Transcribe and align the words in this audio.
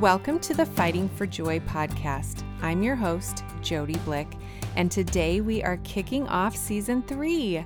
Welcome 0.00 0.40
to 0.40 0.52
the 0.52 0.66
Fighting 0.66 1.08
for 1.08 1.24
Joy 1.24 1.58
podcast. 1.60 2.44
I'm 2.60 2.82
your 2.82 2.96
host, 2.96 3.42
Jody 3.62 3.96
Blick, 4.00 4.30
and 4.76 4.90
today 4.90 5.40
we 5.40 5.62
are 5.62 5.78
kicking 5.84 6.28
off 6.28 6.54
season 6.54 7.02
three. 7.02 7.64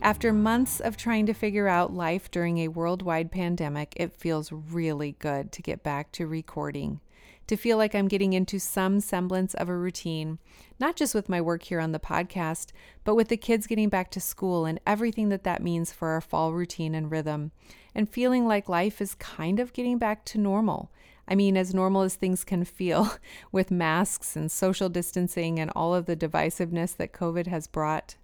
After 0.00 0.32
months 0.32 0.80
of 0.80 0.96
trying 0.96 1.26
to 1.26 1.34
figure 1.34 1.68
out 1.68 1.92
life 1.92 2.30
during 2.30 2.56
a 2.60 2.68
worldwide 2.68 3.30
pandemic, 3.30 3.92
it 3.94 4.18
feels 4.18 4.50
really 4.50 5.16
good 5.18 5.52
to 5.52 5.60
get 5.60 5.82
back 5.82 6.12
to 6.12 6.26
recording, 6.26 7.00
to 7.46 7.56
feel 7.58 7.76
like 7.76 7.94
I'm 7.94 8.08
getting 8.08 8.32
into 8.32 8.58
some 8.58 8.98
semblance 8.98 9.52
of 9.52 9.68
a 9.68 9.76
routine, 9.76 10.38
not 10.80 10.96
just 10.96 11.14
with 11.14 11.28
my 11.28 11.42
work 11.42 11.64
here 11.64 11.80
on 11.80 11.92
the 11.92 11.98
podcast, 11.98 12.70
but 13.04 13.16
with 13.16 13.28
the 13.28 13.36
kids 13.36 13.66
getting 13.66 13.90
back 13.90 14.10
to 14.12 14.20
school 14.20 14.64
and 14.64 14.80
everything 14.86 15.28
that 15.28 15.44
that 15.44 15.62
means 15.62 15.92
for 15.92 16.08
our 16.08 16.22
fall 16.22 16.54
routine 16.54 16.94
and 16.94 17.10
rhythm, 17.10 17.52
and 17.94 18.08
feeling 18.08 18.46
like 18.46 18.66
life 18.66 19.02
is 19.02 19.14
kind 19.16 19.60
of 19.60 19.74
getting 19.74 19.98
back 19.98 20.24
to 20.24 20.38
normal 20.38 20.90
I 21.28 21.34
mean, 21.34 21.56
as 21.56 21.74
normal 21.74 22.02
as 22.02 22.14
things 22.14 22.44
can 22.44 22.64
feel 22.64 23.12
with 23.52 23.70
masks 23.70 24.36
and 24.36 24.50
social 24.50 24.88
distancing 24.88 25.58
and 25.58 25.70
all 25.74 25.94
of 25.94 26.06
the 26.06 26.16
divisiveness 26.16 26.96
that 26.96 27.12
COVID 27.12 27.46
has 27.46 27.66
brought. 27.66 28.16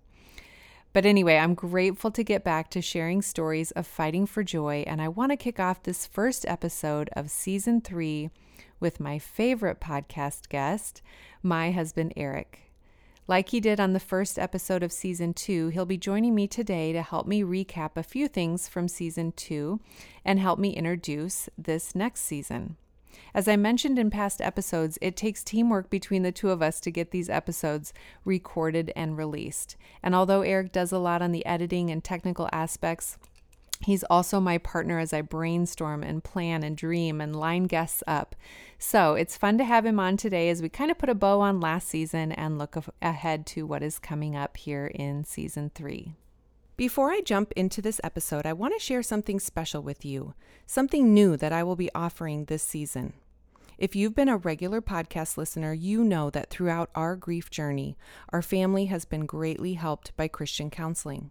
But 0.92 1.06
anyway, 1.06 1.38
I'm 1.38 1.55
grateful 1.55 2.11
to 2.11 2.23
get 2.23 2.45
back 2.45 2.69
to 2.70 2.83
sharing 2.83 3.23
stories 3.23 3.70
of 3.70 3.87
fighting 3.87 4.27
for 4.27 4.45
joy, 4.45 4.84
and 4.87 5.01
I 5.01 5.09
want 5.09 5.33
to 5.33 5.37
kick 5.37 5.59
off 5.59 5.83
this 5.83 6.06
first 6.06 6.45
episode 6.47 7.09
of 7.15 7.30
season 7.30 7.80
three 7.80 8.30
with 8.78 9.01
my 9.01 9.19
favorite 9.19 9.80
podcast 9.80 10.50
guest, 10.50 11.00
my 11.42 11.70
husband, 11.70 12.12
Eric. 12.14 12.73
Like 13.27 13.50
he 13.50 13.61
did 13.61 13.80
on 13.80 13.95
the 13.95 14.00
first 14.00 14.39
episode 14.39 14.83
of 14.83 14.92
season 14.92 15.33
two, 15.33 15.69
he'll 15.69 15.87
be 15.87 15.97
joining 15.97 16.34
me 16.34 16.47
today 16.47 16.92
to 16.92 17.03
help 17.03 17.27
me 17.27 17.42
recap 17.42 17.92
a 17.97 18.03
few 18.03 18.28
things 18.28 18.69
from 18.69 18.89
season 18.89 19.33
two 19.33 19.80
and 20.25 20.39
help 20.41 20.59
me 20.59 20.70
introduce 20.70 21.48
this 21.56 21.95
next 21.95 22.23
season. 22.23 22.77
As 23.34 23.48
I 23.48 23.56
mentioned 23.56 23.98
in 23.98 24.10
past 24.10 24.41
episodes, 24.41 24.98
it 25.00 25.16
takes 25.16 25.42
teamwork 25.42 25.91
between 25.91 26.22
the 26.22 26.32
two 26.32 26.50
of 26.50 26.62
us 26.62 26.80
to 26.80 26.91
get 26.91 27.10
these 27.10 27.30
episodes 27.30 27.92
recorded 28.24 28.92
and 28.94 29.16
released. 29.16 29.77
And 30.02 30.14
although 30.14 30.42
Eric 30.42 30.72
does 30.72 30.92
a 30.92 30.98
lot 30.98 31.22
on 31.22 31.33
the 31.33 31.46
editing 31.46 31.90
and 31.90 32.02
technical 32.02 32.48
aspects, 32.52 33.18
He's 33.84 34.05
also 34.05 34.38
my 34.38 34.58
partner 34.58 35.00
as 35.00 35.12
I 35.12 35.22
brainstorm 35.22 36.02
and 36.05 36.22
plan 36.22 36.62
and 36.62 36.77
dream 36.77 37.20
and 37.20 37.34
line 37.34 37.64
guests 37.64 38.02
up. 38.06 38.36
So 38.78 39.14
it's 39.14 39.36
fun 39.36 39.58
to 39.58 39.64
have 39.64 39.84
him 39.84 39.98
on 39.98 40.16
today 40.16 40.48
as 40.50 40.62
we 40.62 40.68
kind 40.68 40.90
of 40.90 40.98
put 40.98 41.08
a 41.08 41.14
bow 41.14 41.40
on 41.40 41.60
last 41.60 41.88
season 41.88 42.30
and 42.33 42.58
look 42.58 42.77
ahead 43.00 43.44
to 43.46 43.66
what 43.66 43.83
is 43.83 43.98
coming 43.98 44.36
up 44.36 44.56
here 44.56 44.86
in 44.86 45.24
season 45.24 45.70
three. 45.74 46.14
Before 46.77 47.11
I 47.11 47.20
jump 47.20 47.53
into 47.53 47.83
this 47.83 48.01
episode, 48.03 48.47
I 48.47 48.55
want 48.55 48.73
to 48.73 48.81
share 48.81 49.03
something 49.03 49.39
special 49.39 49.83
with 49.83 50.06
you, 50.06 50.33
something 50.67 51.12
new 51.12 51.37
that 51.37 51.53
I 51.53 51.62
will 51.62 51.77
be 51.77 51.91
offering 51.95 52.47
this 52.47 52.62
season. 52.62 53.12
If 53.77 53.95
you've 53.95 54.14
been 54.14 54.31
a 54.31 54.39
regular 54.39 54.81
podcast 54.81 55.37
listener, 55.37 55.75
you 55.75 56.03
know 56.03 56.31
that 56.31 56.48
throughout 56.48 56.89
our 56.95 57.14
grief 57.14 57.51
journey, 57.51 57.98
our 58.31 58.41
family 58.41 58.87
has 58.87 59.05
been 59.05 59.27
greatly 59.27 59.75
helped 59.75 60.17
by 60.17 60.29
Christian 60.29 60.70
counseling. 60.70 61.31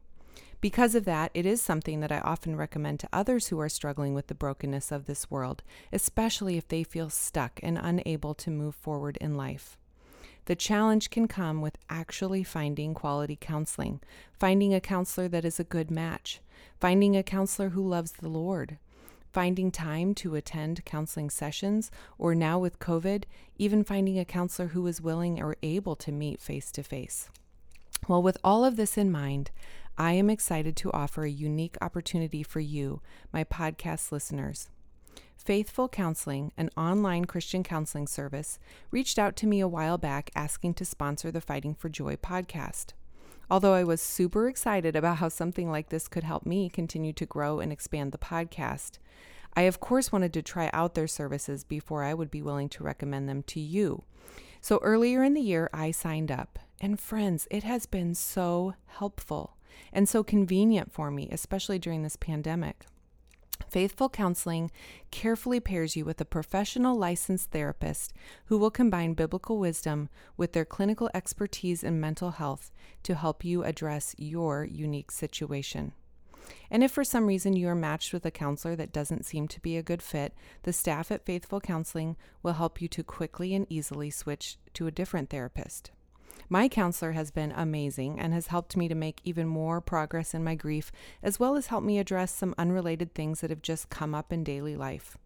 Because 0.61 0.93
of 0.93 1.05
that, 1.05 1.31
it 1.33 1.47
is 1.47 1.59
something 1.59 2.01
that 2.01 2.11
I 2.11 2.19
often 2.19 2.55
recommend 2.55 2.99
to 2.99 3.09
others 3.11 3.47
who 3.47 3.59
are 3.59 3.69
struggling 3.69 4.13
with 4.13 4.27
the 4.27 4.35
brokenness 4.35 4.91
of 4.91 5.07
this 5.07 5.31
world, 5.31 5.63
especially 5.91 6.55
if 6.55 6.67
they 6.67 6.83
feel 6.83 7.09
stuck 7.09 7.59
and 7.63 7.79
unable 7.81 8.35
to 8.35 8.51
move 8.51 8.75
forward 8.75 9.17
in 9.19 9.35
life. 9.35 9.79
The 10.45 10.55
challenge 10.55 11.09
can 11.09 11.27
come 11.27 11.61
with 11.61 11.77
actually 11.89 12.43
finding 12.43 12.93
quality 12.93 13.37
counseling, 13.39 14.01
finding 14.39 14.73
a 14.73 14.81
counselor 14.81 15.27
that 15.27 15.45
is 15.45 15.59
a 15.59 15.63
good 15.63 15.91
match, 15.91 16.41
finding 16.79 17.15
a 17.15 17.23
counselor 17.23 17.69
who 17.69 17.87
loves 17.87 18.13
the 18.13 18.29
Lord, 18.29 18.77
finding 19.31 19.71
time 19.71 20.13
to 20.15 20.35
attend 20.35 20.83
counseling 20.83 21.29
sessions, 21.29 21.91
or 22.17 22.33
now 22.33 22.57
with 22.59 22.79
COVID, 22.79 23.23
even 23.57 23.83
finding 23.83 24.17
a 24.17 24.25
counselor 24.25 24.69
who 24.69 24.85
is 24.87 24.99
willing 24.99 25.41
or 25.41 25.57
able 25.61 25.95
to 25.97 26.11
meet 26.11 26.41
face 26.41 26.71
to 26.71 26.83
face. 26.83 27.29
Well, 28.07 28.23
with 28.23 28.37
all 28.43 28.65
of 28.65 28.77
this 28.77 28.97
in 28.97 29.11
mind, 29.11 29.51
I 29.97 30.13
am 30.13 30.29
excited 30.29 30.75
to 30.77 30.91
offer 30.91 31.23
a 31.23 31.29
unique 31.29 31.77
opportunity 31.81 32.41
for 32.41 32.59
you, 32.59 33.01
my 33.31 33.43
podcast 33.43 34.11
listeners. 34.11 34.69
Faithful 35.35 35.89
Counseling, 35.89 36.51
an 36.57 36.69
online 36.77 37.25
Christian 37.25 37.63
counseling 37.63 38.07
service, 38.07 38.59
reached 38.91 39.17
out 39.17 39.35
to 39.37 39.47
me 39.47 39.59
a 39.59 39.67
while 39.67 39.97
back 39.97 40.29
asking 40.35 40.75
to 40.75 40.85
sponsor 40.85 41.31
the 41.31 41.41
Fighting 41.41 41.73
for 41.73 41.89
Joy 41.89 42.15
podcast. 42.15 42.93
Although 43.49 43.73
I 43.73 43.83
was 43.83 44.01
super 44.01 44.47
excited 44.47 44.95
about 44.95 45.17
how 45.17 45.29
something 45.29 45.69
like 45.69 45.89
this 45.89 46.07
could 46.07 46.23
help 46.23 46.45
me 46.45 46.69
continue 46.69 47.11
to 47.13 47.25
grow 47.25 47.59
and 47.59 47.71
expand 47.71 48.11
the 48.11 48.17
podcast, 48.17 48.99
I 49.55 49.63
of 49.63 49.79
course 49.79 50.11
wanted 50.11 50.31
to 50.33 50.41
try 50.41 50.69
out 50.73 50.93
their 50.93 51.07
services 51.07 51.63
before 51.63 52.03
I 52.03 52.13
would 52.13 52.31
be 52.31 52.41
willing 52.41 52.69
to 52.69 52.83
recommend 52.83 53.27
them 53.27 53.43
to 53.47 53.59
you. 53.59 54.03
So 54.61 54.79
earlier 54.83 55.23
in 55.23 55.33
the 55.33 55.41
year, 55.41 55.69
I 55.73 55.91
signed 55.91 56.31
up. 56.31 56.59
And 56.79 56.99
friends, 56.99 57.47
it 57.51 57.63
has 57.63 57.85
been 57.85 58.15
so 58.15 58.75
helpful 58.85 59.57
and 59.91 60.07
so 60.07 60.23
convenient 60.23 60.93
for 60.93 61.11
me, 61.11 61.27
especially 61.31 61.79
during 61.79 62.03
this 62.03 62.15
pandemic. 62.15 62.85
Faithful 63.69 64.09
Counseling 64.09 64.71
carefully 65.11 65.59
pairs 65.59 65.95
you 65.95 66.05
with 66.05 66.19
a 66.21 66.25
professional 66.25 66.97
licensed 66.97 67.51
therapist 67.51 68.13
who 68.45 68.57
will 68.57 68.71
combine 68.71 69.13
biblical 69.13 69.57
wisdom 69.57 70.09
with 70.37 70.53
their 70.53 70.65
clinical 70.65 71.09
expertise 71.13 71.83
in 71.83 71.99
mental 71.99 72.31
health 72.31 72.71
to 73.03 73.15
help 73.15 73.43
you 73.43 73.63
address 73.63 74.15
your 74.17 74.63
unique 74.63 75.11
situation. 75.11 75.93
And 76.69 76.83
if 76.83 76.91
for 76.91 77.03
some 77.03 77.27
reason 77.27 77.55
you 77.55 77.67
are 77.67 77.75
matched 77.75 78.13
with 78.13 78.25
a 78.25 78.31
counselor 78.31 78.75
that 78.75 78.93
doesn't 78.93 79.25
seem 79.25 79.47
to 79.49 79.59
be 79.59 79.77
a 79.77 79.83
good 79.83 80.01
fit, 80.01 80.33
the 80.63 80.73
staff 80.73 81.11
at 81.11 81.25
Faithful 81.25 81.61
Counseling 81.61 82.17
will 82.43 82.53
help 82.53 82.81
you 82.81 82.87
to 82.89 83.03
quickly 83.03 83.53
and 83.53 83.67
easily 83.69 84.09
switch 84.09 84.57
to 84.73 84.87
a 84.87 84.91
different 84.91 85.29
therapist. 85.29 85.91
My 86.49 86.67
counselor 86.67 87.13
has 87.13 87.31
been 87.31 87.51
amazing 87.51 88.19
and 88.19 88.33
has 88.33 88.47
helped 88.47 88.75
me 88.75 88.87
to 88.87 88.95
make 88.95 89.21
even 89.23 89.47
more 89.47 89.81
progress 89.81 90.33
in 90.33 90.43
my 90.43 90.55
grief, 90.55 90.91
as 91.23 91.39
well 91.39 91.55
as 91.55 91.67
help 91.67 91.83
me 91.83 91.97
address 91.97 92.33
some 92.33 92.55
unrelated 92.57 93.13
things 93.13 93.41
that 93.41 93.49
have 93.49 93.61
just 93.61 93.89
come 93.89 94.13
up 94.13 94.33
in 94.33 94.43
daily 94.43 94.75
life. 94.75 95.17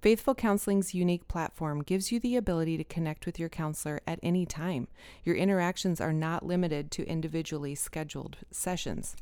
Faithful 0.00 0.34
Counseling's 0.34 0.94
unique 0.94 1.26
platform 1.26 1.82
gives 1.82 2.12
you 2.12 2.20
the 2.20 2.36
ability 2.36 2.76
to 2.76 2.84
connect 2.84 3.26
with 3.26 3.38
your 3.38 3.48
counselor 3.48 4.00
at 4.06 4.20
any 4.22 4.46
time. 4.46 4.86
Your 5.24 5.34
interactions 5.34 6.00
are 6.00 6.12
not 6.12 6.46
limited 6.46 6.92
to 6.92 7.06
individually 7.08 7.74
scheduled 7.74 8.36
sessions. 8.52 9.16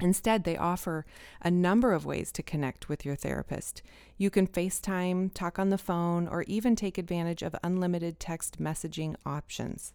Instead, 0.00 0.44
they 0.44 0.56
offer 0.56 1.04
a 1.42 1.50
number 1.50 1.92
of 1.92 2.06
ways 2.06 2.30
to 2.32 2.42
connect 2.42 2.88
with 2.88 3.04
your 3.04 3.16
therapist. 3.16 3.82
You 4.16 4.30
can 4.30 4.46
FaceTime, 4.46 5.32
talk 5.34 5.58
on 5.58 5.70
the 5.70 5.78
phone, 5.78 6.28
or 6.28 6.42
even 6.42 6.76
take 6.76 6.98
advantage 6.98 7.42
of 7.42 7.56
unlimited 7.64 8.20
text 8.20 8.62
messaging 8.62 9.16
options. 9.26 9.94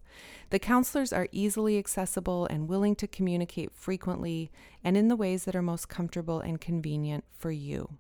The 0.50 0.60
counselors 0.60 1.14
are 1.14 1.30
easily 1.32 1.78
accessible 1.78 2.46
and 2.48 2.68
willing 2.68 2.96
to 2.98 3.08
communicate 3.08 3.72
frequently 3.72 4.52
and 4.84 4.98
in 4.98 5.08
the 5.08 5.16
ways 5.16 5.46
that 5.46 5.56
are 5.56 5.62
most 5.62 5.88
comfortable 5.88 6.40
and 6.40 6.60
convenient 6.60 7.24
for 7.38 7.52
you. 7.52 7.98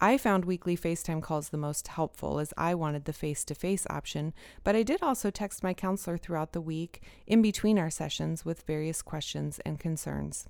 I 0.00 0.16
found 0.16 0.44
weekly 0.44 0.76
FaceTime 0.76 1.22
calls 1.22 1.48
the 1.48 1.56
most 1.56 1.88
helpful 1.88 2.38
as 2.38 2.54
I 2.56 2.74
wanted 2.74 3.04
the 3.04 3.12
face 3.12 3.44
to 3.44 3.54
face 3.54 3.84
option, 3.90 4.32
but 4.62 4.76
I 4.76 4.84
did 4.84 5.02
also 5.02 5.30
text 5.30 5.64
my 5.64 5.74
counselor 5.74 6.16
throughout 6.16 6.52
the 6.52 6.60
week 6.60 7.02
in 7.26 7.42
between 7.42 7.80
our 7.80 7.90
sessions 7.90 8.44
with 8.44 8.62
various 8.62 9.02
questions 9.02 9.60
and 9.64 9.80
concerns. 9.80 10.48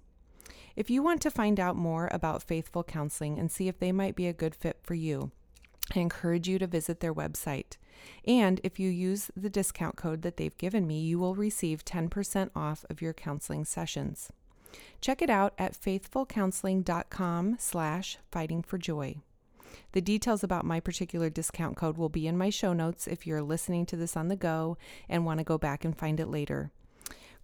If 0.76 0.90
you 0.90 1.02
want 1.02 1.22
to 1.22 1.30
find 1.30 1.58
out 1.58 1.76
more 1.76 2.08
about 2.12 2.42
Faithful 2.42 2.84
Counseling 2.84 3.38
and 3.38 3.50
see 3.50 3.68
if 3.68 3.78
they 3.78 3.92
might 3.92 4.16
be 4.16 4.26
a 4.26 4.32
good 4.32 4.54
fit 4.54 4.78
for 4.82 4.94
you, 4.94 5.30
I 5.94 6.00
encourage 6.00 6.48
you 6.48 6.58
to 6.58 6.66
visit 6.66 7.00
their 7.00 7.14
website. 7.14 7.76
And 8.26 8.60
if 8.62 8.78
you 8.78 8.90
use 8.90 9.30
the 9.36 9.50
discount 9.50 9.96
code 9.96 10.22
that 10.22 10.36
they've 10.36 10.56
given 10.58 10.86
me, 10.86 11.00
you 11.00 11.18
will 11.18 11.34
receive 11.34 11.84
10% 11.84 12.50
off 12.54 12.84
of 12.90 13.02
your 13.02 13.12
counseling 13.12 13.64
sessions. 13.64 14.30
Check 15.00 15.22
it 15.22 15.30
out 15.30 15.54
at 15.58 15.80
faithfulcounseling.com 15.80 17.56
slash 17.58 18.18
fighting 18.30 18.62
for 18.62 18.78
joy. 18.78 19.16
The 19.92 20.00
details 20.00 20.44
about 20.44 20.64
my 20.64 20.80
particular 20.80 21.30
discount 21.30 21.76
code 21.76 21.96
will 21.96 22.08
be 22.08 22.26
in 22.26 22.36
my 22.36 22.50
show 22.50 22.72
notes 22.72 23.06
if 23.06 23.26
you're 23.26 23.42
listening 23.42 23.86
to 23.86 23.96
this 23.96 24.16
on 24.16 24.28
the 24.28 24.36
go 24.36 24.76
and 25.08 25.24
want 25.24 25.38
to 25.38 25.44
go 25.44 25.58
back 25.58 25.84
and 25.84 25.96
find 25.96 26.20
it 26.20 26.28
later. 26.28 26.70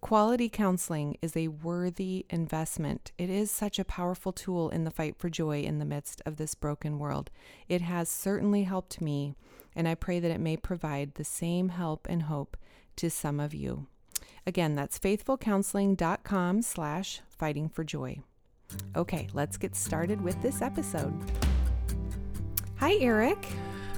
Quality 0.05 0.49
counseling 0.49 1.17
is 1.23 1.35
a 1.35 1.47
worthy 1.47 2.27
investment. 2.29 3.11
It 3.17 3.31
is 3.31 3.49
such 3.49 3.79
a 3.79 3.83
powerful 3.83 4.31
tool 4.31 4.69
in 4.69 4.83
the 4.83 4.91
fight 4.91 5.15
for 5.17 5.29
joy 5.29 5.61
in 5.61 5.79
the 5.79 5.83
midst 5.83 6.21
of 6.27 6.37
this 6.37 6.53
broken 6.53 6.99
world. 6.99 7.31
It 7.67 7.81
has 7.81 8.07
certainly 8.07 8.65
helped 8.65 9.01
me, 9.01 9.33
and 9.75 9.87
I 9.87 9.95
pray 9.95 10.19
that 10.19 10.29
it 10.29 10.39
may 10.39 10.57
provide 10.57 11.15
the 11.15 11.23
same 11.23 11.69
help 11.69 12.05
and 12.07 12.21
hope 12.21 12.55
to 12.97 13.09
some 13.09 13.39
of 13.39 13.55
you. 13.55 13.87
Again, 14.45 14.75
that's 14.75 14.99
faithfulcounseling.com 14.99 16.61
slash 16.61 17.21
fighting 17.27 17.67
for 17.67 17.83
joy. 17.83 18.19
Okay, 18.95 19.27
let's 19.33 19.57
get 19.57 19.75
started 19.75 20.21
with 20.21 20.39
this 20.43 20.61
episode. 20.61 21.19
Hi, 22.75 22.93
Eric. 23.01 23.43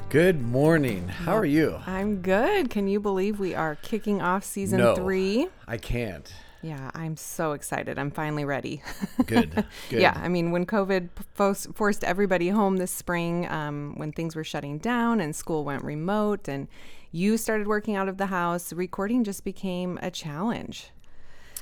Good 0.10 0.42
morning. 0.42 1.10
How 1.10 1.36
are 1.36 1.44
you? 1.44 1.82
I'm 1.86 2.22
good. 2.22 2.70
Can 2.70 2.88
you 2.88 3.02
believe 3.02 3.42
we 3.42 3.54
are 3.54 3.76
kicking 3.76 4.22
off 4.22 4.46
season 4.46 4.80
no, 4.80 4.96
three? 4.96 5.50
I 5.68 5.76
can't. 5.78 6.34
Yeah, 6.62 6.92
I'm 6.96 7.18
so 7.18 7.52
excited. 7.52 8.00
I'm 8.00 8.12
finally 8.12 8.46
ready. 8.46 8.82
Good. 9.26 9.66
Good. 9.90 10.02
Yeah, 10.02 10.14
I 10.16 10.30
mean, 10.30 10.52
when 10.52 10.66
COVID 10.66 11.10
forced 11.76 12.06
everybody 12.06 12.48
home 12.48 12.78
this 12.78 12.90
spring, 12.90 13.50
um, 13.50 13.96
when 13.98 14.14
things 14.14 14.34
were 14.34 14.46
shutting 14.46 14.78
down 14.78 15.20
and 15.20 15.36
school 15.36 15.66
went 15.66 15.84
remote 15.84 16.48
and 16.48 16.70
you 17.12 17.36
started 17.38 17.68
working 17.68 17.98
out 17.98 18.08
of 18.08 18.18
the 18.18 18.28
house, 18.28 18.72
recording 18.72 19.26
just 19.26 19.44
became 19.44 20.00
a 20.02 20.10
challenge. 20.10 20.92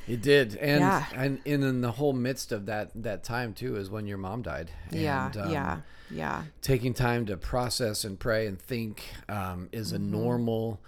It 0.07 0.21
did, 0.21 0.55
and 0.57 0.81
Yeah. 0.81 1.05
and 1.13 1.39
and 1.45 1.63
in 1.63 1.81
the 1.81 1.91
whole 1.93 2.13
midst 2.13 2.51
of 2.51 2.65
that 2.67 2.91
that 2.95 3.23
time 3.23 3.53
too 3.53 3.75
is 3.75 3.89
when 3.89 4.05
your 4.07 4.17
mom 4.19 4.41
died. 4.43 4.71
yeah, 4.91 5.31
um, 5.39 5.51
yeah, 5.51 5.81
yeah. 6.11 6.43
Taking 6.61 6.93
time 6.93 7.25
to 7.25 7.37
process 7.37 8.03
and 8.03 8.19
pray 8.19 8.45
and 8.47 8.59
think 8.61 9.03
um, 9.27 9.69
is 9.71 9.87
Mm-hmm. 9.93 9.95
a 9.95 9.99
normal 10.17 10.81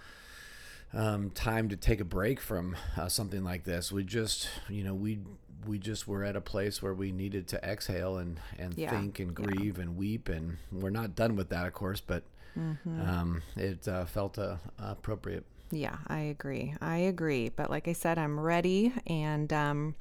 um, 0.94 1.30
time 1.30 1.68
to 1.68 1.76
take 1.76 2.00
a 2.00 2.04
break 2.04 2.40
from 2.40 2.76
uh, 2.96 3.08
something 3.08 3.44
like 3.44 3.64
this. 3.64 3.92
We 3.92 4.04
just, 4.04 4.48
you 4.68 4.84
know, 4.84 4.94
we 4.94 5.18
we 5.66 5.78
just 5.78 6.06
were 6.06 6.22
at 6.24 6.36
a 6.36 6.40
place 6.40 6.80
where 6.80 6.94
we 6.94 7.10
needed 7.12 7.48
to 7.48 7.62
exhale 7.68 8.16
and 8.18 8.38
and 8.58 8.74
Yeah, 8.78 8.90
think 8.90 9.18
and 9.18 9.36
yeah. 9.36 9.44
grieve 9.46 9.78
and 9.78 9.96
weep, 9.96 10.28
and 10.28 10.58
we're 10.72 10.90
not 10.90 11.14
done 11.16 11.34
with 11.36 11.48
that, 11.50 11.66
of 11.66 11.72
course, 11.72 12.00
but. 12.00 12.22
Mm-hmm. 12.58 13.00
Um, 13.08 13.42
it 13.56 13.86
uh, 13.86 14.04
felt 14.04 14.36
uh, 14.36 14.56
appropriate. 14.80 15.44
Yeah, 15.70 15.96
I 16.06 16.20
agree. 16.20 16.74
I 16.80 16.98
agree. 16.98 17.50
But 17.50 17.70
like 17.70 17.88
I 17.88 17.92
said, 17.92 18.18
I'm 18.18 18.40
ready, 18.40 18.92
and 19.06 19.52
um, 19.52 19.94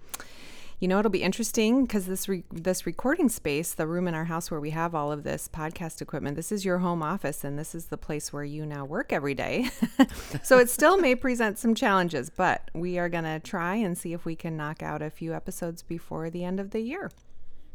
you 0.79 0.87
know 0.87 0.99
it'll 0.99 1.11
be 1.11 1.23
interesting 1.23 1.85
because 1.85 2.05
this 2.05 2.29
re- 2.29 2.45
this 2.51 2.85
recording 2.85 3.27
space, 3.27 3.73
the 3.73 3.87
room 3.87 4.07
in 4.07 4.13
our 4.13 4.25
house 4.25 4.49
where 4.49 4.61
we 4.61 4.69
have 4.69 4.95
all 4.95 5.11
of 5.11 5.23
this 5.23 5.49
podcast 5.51 6.01
equipment, 6.01 6.35
this 6.37 6.51
is 6.51 6.63
your 6.63 6.77
home 6.77 7.03
office, 7.03 7.43
and 7.43 7.59
this 7.59 7.75
is 7.75 7.87
the 7.87 7.97
place 7.97 8.31
where 8.31 8.45
you 8.45 8.65
now 8.65 8.85
work 8.85 9.11
every 9.11 9.33
day. 9.35 9.69
so 10.43 10.57
it 10.57 10.69
still 10.69 10.97
may 10.97 11.15
present 11.15 11.57
some 11.57 11.75
challenges, 11.75 12.29
but 12.29 12.71
we 12.73 12.97
are 12.97 13.09
gonna 13.09 13.39
try 13.39 13.75
and 13.75 13.97
see 13.97 14.13
if 14.13 14.23
we 14.23 14.35
can 14.35 14.55
knock 14.55 14.81
out 14.81 15.01
a 15.01 15.09
few 15.09 15.33
episodes 15.33 15.83
before 15.83 16.29
the 16.29 16.45
end 16.45 16.59
of 16.59 16.71
the 16.71 16.79
year. 16.79 17.11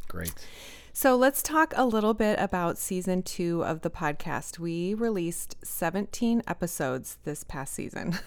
Great. 0.08 0.32
So 0.94 1.16
let's 1.16 1.42
talk 1.42 1.72
a 1.74 1.86
little 1.86 2.12
bit 2.12 2.38
about 2.38 2.76
season 2.76 3.22
two 3.22 3.64
of 3.64 3.80
the 3.80 3.88
podcast. 3.88 4.58
We 4.58 4.92
released 4.92 5.56
17 5.64 6.42
episodes 6.46 7.16
this 7.24 7.44
past 7.44 7.72
season. 7.72 8.18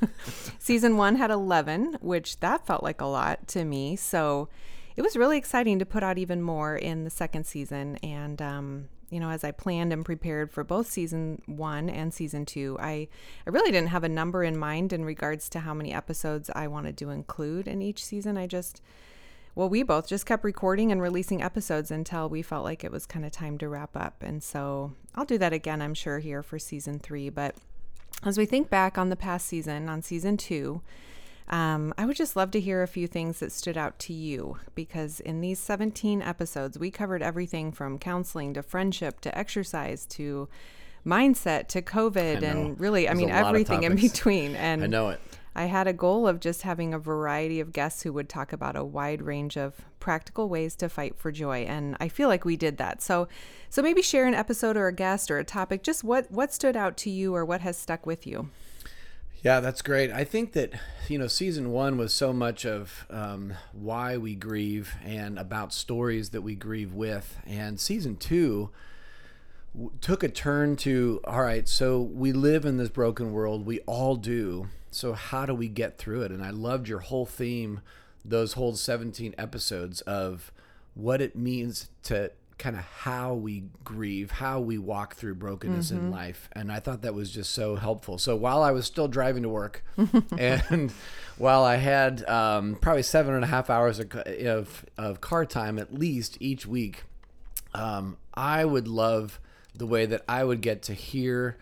season 0.58 0.96
one 0.96 1.16
had 1.16 1.30
11, 1.30 1.98
which 2.00 2.40
that 2.40 2.66
felt 2.66 2.82
like 2.82 3.02
a 3.02 3.06
lot 3.06 3.46
to 3.48 3.66
me. 3.66 3.94
So 3.96 4.48
it 4.96 5.02
was 5.02 5.18
really 5.18 5.36
exciting 5.36 5.78
to 5.80 5.86
put 5.86 6.02
out 6.02 6.16
even 6.16 6.40
more 6.40 6.74
in 6.74 7.04
the 7.04 7.10
second 7.10 7.44
season. 7.44 7.96
And, 7.96 8.40
um, 8.40 8.88
you 9.10 9.20
know, 9.20 9.28
as 9.28 9.44
I 9.44 9.50
planned 9.50 9.92
and 9.92 10.02
prepared 10.02 10.50
for 10.50 10.64
both 10.64 10.90
season 10.90 11.42
one 11.44 11.90
and 11.90 12.14
season 12.14 12.46
two, 12.46 12.78
I, 12.80 13.06
I 13.46 13.50
really 13.50 13.70
didn't 13.70 13.90
have 13.90 14.02
a 14.02 14.08
number 14.08 14.42
in 14.42 14.56
mind 14.56 14.94
in 14.94 15.04
regards 15.04 15.50
to 15.50 15.60
how 15.60 15.74
many 15.74 15.92
episodes 15.92 16.48
I 16.54 16.68
wanted 16.68 16.96
to 16.98 17.10
include 17.10 17.68
in 17.68 17.82
each 17.82 18.02
season. 18.02 18.38
I 18.38 18.46
just, 18.46 18.80
well, 19.54 19.68
we 19.68 19.82
both 19.82 20.08
just 20.08 20.26
kept 20.26 20.44
recording 20.44 20.90
and 20.90 21.00
releasing 21.00 21.42
episodes 21.42 21.90
until 21.90 22.28
we 22.28 22.42
felt 22.42 22.64
like 22.64 22.82
it 22.82 22.90
was 22.90 23.06
kind 23.06 23.24
of 23.24 23.32
time 23.32 23.56
to 23.58 23.68
wrap 23.68 23.96
up. 23.96 24.22
And 24.22 24.42
so 24.42 24.92
I'll 25.14 25.24
do 25.24 25.38
that 25.38 25.52
again, 25.52 25.80
I'm 25.80 25.94
sure, 25.94 26.18
here 26.18 26.42
for 26.42 26.58
season 26.58 26.98
three. 26.98 27.28
But 27.28 27.54
as 28.24 28.36
we 28.36 28.46
think 28.46 28.68
back 28.68 28.98
on 28.98 29.10
the 29.10 29.16
past 29.16 29.46
season, 29.46 29.88
on 29.88 30.02
season 30.02 30.36
two, 30.36 30.82
um, 31.48 31.92
I 31.98 32.06
would 32.06 32.16
just 32.16 32.36
love 32.36 32.50
to 32.52 32.60
hear 32.60 32.82
a 32.82 32.88
few 32.88 33.06
things 33.06 33.38
that 33.40 33.52
stood 33.52 33.76
out 33.76 33.98
to 34.00 34.12
you 34.12 34.58
because 34.74 35.20
in 35.20 35.40
these 35.40 35.58
17 35.58 36.22
episodes, 36.22 36.78
we 36.78 36.90
covered 36.90 37.22
everything 37.22 37.70
from 37.70 37.98
counseling 37.98 38.54
to 38.54 38.62
friendship 38.62 39.20
to 39.20 39.38
exercise 39.38 40.06
to 40.06 40.48
mindset 41.06 41.68
to 41.68 41.82
COVID 41.82 42.42
and 42.42 42.80
really, 42.80 43.08
I 43.08 43.14
mean, 43.14 43.30
a 43.30 43.34
lot 43.34 43.42
of 43.42 43.48
everything 43.48 43.82
in 43.84 43.94
between. 43.94 44.56
And 44.56 44.82
I 44.82 44.86
know 44.86 45.10
it. 45.10 45.20
I 45.54 45.66
had 45.66 45.86
a 45.86 45.92
goal 45.92 46.26
of 46.26 46.40
just 46.40 46.62
having 46.62 46.92
a 46.92 46.98
variety 46.98 47.60
of 47.60 47.72
guests 47.72 48.02
who 48.02 48.12
would 48.12 48.28
talk 48.28 48.52
about 48.52 48.76
a 48.76 48.84
wide 48.84 49.22
range 49.22 49.56
of 49.56 49.84
practical 50.00 50.48
ways 50.48 50.74
to 50.76 50.88
fight 50.88 51.16
for 51.16 51.30
joy 51.30 51.64
and 51.64 51.96
I 52.00 52.08
feel 52.08 52.28
like 52.28 52.44
we 52.44 52.56
did 52.56 52.76
that. 52.78 53.02
So 53.02 53.28
so 53.70 53.82
maybe 53.82 54.02
share 54.02 54.26
an 54.26 54.34
episode 54.34 54.76
or 54.76 54.88
a 54.88 54.92
guest 54.92 55.30
or 55.30 55.38
a 55.38 55.44
topic 55.44 55.82
just 55.82 56.04
what 56.04 56.30
what 56.30 56.52
stood 56.52 56.76
out 56.76 56.96
to 56.98 57.10
you 57.10 57.34
or 57.34 57.44
what 57.44 57.60
has 57.60 57.76
stuck 57.76 58.04
with 58.06 58.26
you. 58.26 58.50
Yeah, 59.44 59.60
that's 59.60 59.82
great. 59.82 60.10
I 60.10 60.24
think 60.24 60.52
that 60.54 60.72
you 61.06 61.18
know, 61.18 61.26
season 61.26 61.70
one 61.70 61.98
was 61.98 62.14
so 62.14 62.32
much 62.32 62.64
of 62.64 63.06
um, 63.10 63.52
why 63.72 64.16
we 64.16 64.34
grieve 64.34 64.94
and 65.04 65.38
about 65.38 65.74
stories 65.74 66.30
that 66.30 66.40
we 66.40 66.54
grieve 66.54 66.94
with, 66.94 67.38
and 67.46 67.78
season 67.78 68.16
two 68.16 68.70
took 70.00 70.22
a 70.22 70.28
turn 70.28 70.76
to 70.76 71.20
all 71.24 71.42
right. 71.42 71.68
So 71.68 72.00
we 72.00 72.32
live 72.32 72.64
in 72.64 72.78
this 72.78 72.88
broken 72.88 73.32
world. 73.32 73.66
We 73.66 73.80
all 73.80 74.16
do. 74.16 74.68
So 74.94 75.12
how 75.12 75.46
do 75.46 75.54
we 75.54 75.68
get 75.68 75.98
through 75.98 76.22
it? 76.22 76.30
And 76.30 76.42
I 76.42 76.50
loved 76.50 76.88
your 76.88 77.00
whole 77.00 77.26
theme, 77.26 77.80
those 78.24 78.54
whole 78.54 78.74
seventeen 78.74 79.34
episodes 79.36 80.00
of 80.02 80.52
what 80.94 81.20
it 81.20 81.36
means 81.36 81.90
to 82.04 82.30
kind 82.56 82.76
of 82.76 82.82
how 82.82 83.34
we 83.34 83.64
grieve, 83.82 84.30
how 84.30 84.60
we 84.60 84.78
walk 84.78 85.16
through 85.16 85.34
brokenness 85.34 85.90
in 85.90 86.10
life. 86.10 86.48
And 86.52 86.70
I 86.70 86.78
thought 86.78 87.02
that 87.02 87.12
was 87.12 87.30
just 87.30 87.52
so 87.52 87.76
helpful. 87.76 88.16
So 88.16 88.36
while 88.36 88.62
I 88.62 88.70
was 88.70 88.86
still 88.86 89.08
driving 89.08 89.42
to 89.42 89.48
work 89.48 89.84
and 90.38 90.92
while 91.36 91.64
I 91.64 91.76
had 91.76 92.26
um, 92.28 92.76
probably 92.80 93.02
seven 93.02 93.34
and 93.34 93.42
a 93.42 93.48
half 93.48 93.70
hours 93.70 93.98
of, 93.98 94.14
of, 94.14 94.86
of 94.96 95.20
car 95.20 95.44
time 95.44 95.78
at 95.78 95.92
least 95.92 96.38
each 96.40 96.64
week, 96.64 97.02
um, 97.74 98.16
I 98.34 98.64
would 98.64 98.86
love 98.86 99.40
the 99.74 99.86
way 99.86 100.06
that 100.06 100.22
I 100.28 100.44
would 100.44 100.60
get 100.60 100.80
to 100.82 100.94
hear 100.94 101.56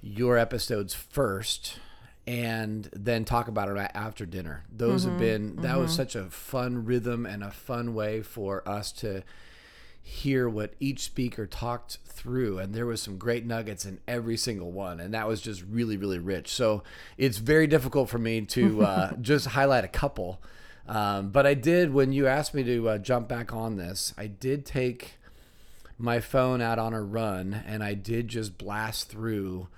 your 0.00 0.38
episodes 0.38 0.94
first 0.94 1.78
and 2.26 2.88
then 2.92 3.24
talk 3.24 3.48
about 3.48 3.68
it 3.68 3.90
after 3.94 4.24
dinner. 4.24 4.64
Those 4.70 5.04
have 5.04 5.18
been 5.18 5.56
that 5.56 5.78
was 5.78 5.92
such 5.92 6.14
a 6.14 6.24
fun 6.24 6.84
rhythm 6.84 7.26
and 7.26 7.42
a 7.42 7.50
fun 7.50 7.94
way 7.94 8.22
for 8.22 8.66
us 8.68 8.92
to 8.92 9.22
hear 10.04 10.48
what 10.48 10.74
each 10.80 11.00
speaker 11.00 11.46
talked 11.46 11.98
through 12.06 12.58
and 12.58 12.74
there 12.74 12.86
was 12.86 13.00
some 13.00 13.16
great 13.16 13.46
nuggets 13.46 13.84
in 13.84 14.00
every 14.08 14.36
single 14.36 14.72
one 14.72 14.98
and 14.98 15.14
that 15.14 15.28
was 15.28 15.40
just 15.40 15.62
really 15.68 15.96
really 15.96 16.18
rich. 16.18 16.52
So 16.52 16.82
it's 17.16 17.38
very 17.38 17.66
difficult 17.66 18.08
for 18.08 18.18
me 18.18 18.42
to 18.42 18.82
uh, 18.82 19.12
just 19.20 19.46
highlight 19.48 19.84
a 19.84 19.88
couple 19.88 20.40
um, 20.86 21.30
but 21.30 21.46
i 21.46 21.54
did 21.54 21.92
when 21.92 22.12
you 22.12 22.26
asked 22.26 22.54
me 22.54 22.64
to 22.64 22.88
uh, 22.88 22.98
jump 22.98 23.28
back 23.28 23.52
on 23.52 23.76
this 23.76 24.12
i 24.18 24.26
did 24.26 24.66
take 24.66 25.12
my 25.96 26.18
phone 26.18 26.60
out 26.60 26.78
on 26.78 26.92
a 26.92 27.00
run 27.00 27.62
and 27.66 27.84
i 27.84 27.94
did 27.94 28.26
just 28.26 28.58
blast 28.58 29.08
through 29.08 29.68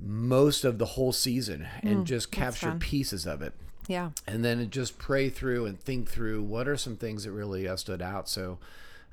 most 0.00 0.64
of 0.64 0.78
the 0.78 0.84
whole 0.86 1.12
season 1.12 1.66
and 1.82 2.06
just 2.06 2.30
capture 2.30 2.72
pieces 2.72 3.26
of 3.26 3.42
it 3.42 3.52
Yeah. 3.86 4.10
and 4.26 4.44
then 4.44 4.68
just 4.70 4.98
pray 4.98 5.28
through 5.28 5.66
and 5.66 5.80
think 5.80 6.08
through 6.08 6.42
what 6.42 6.68
are 6.68 6.76
some 6.76 6.96
things 6.96 7.24
that 7.24 7.32
really 7.32 7.66
uh, 7.68 7.76
stood 7.76 8.00
out. 8.02 8.28
So 8.28 8.58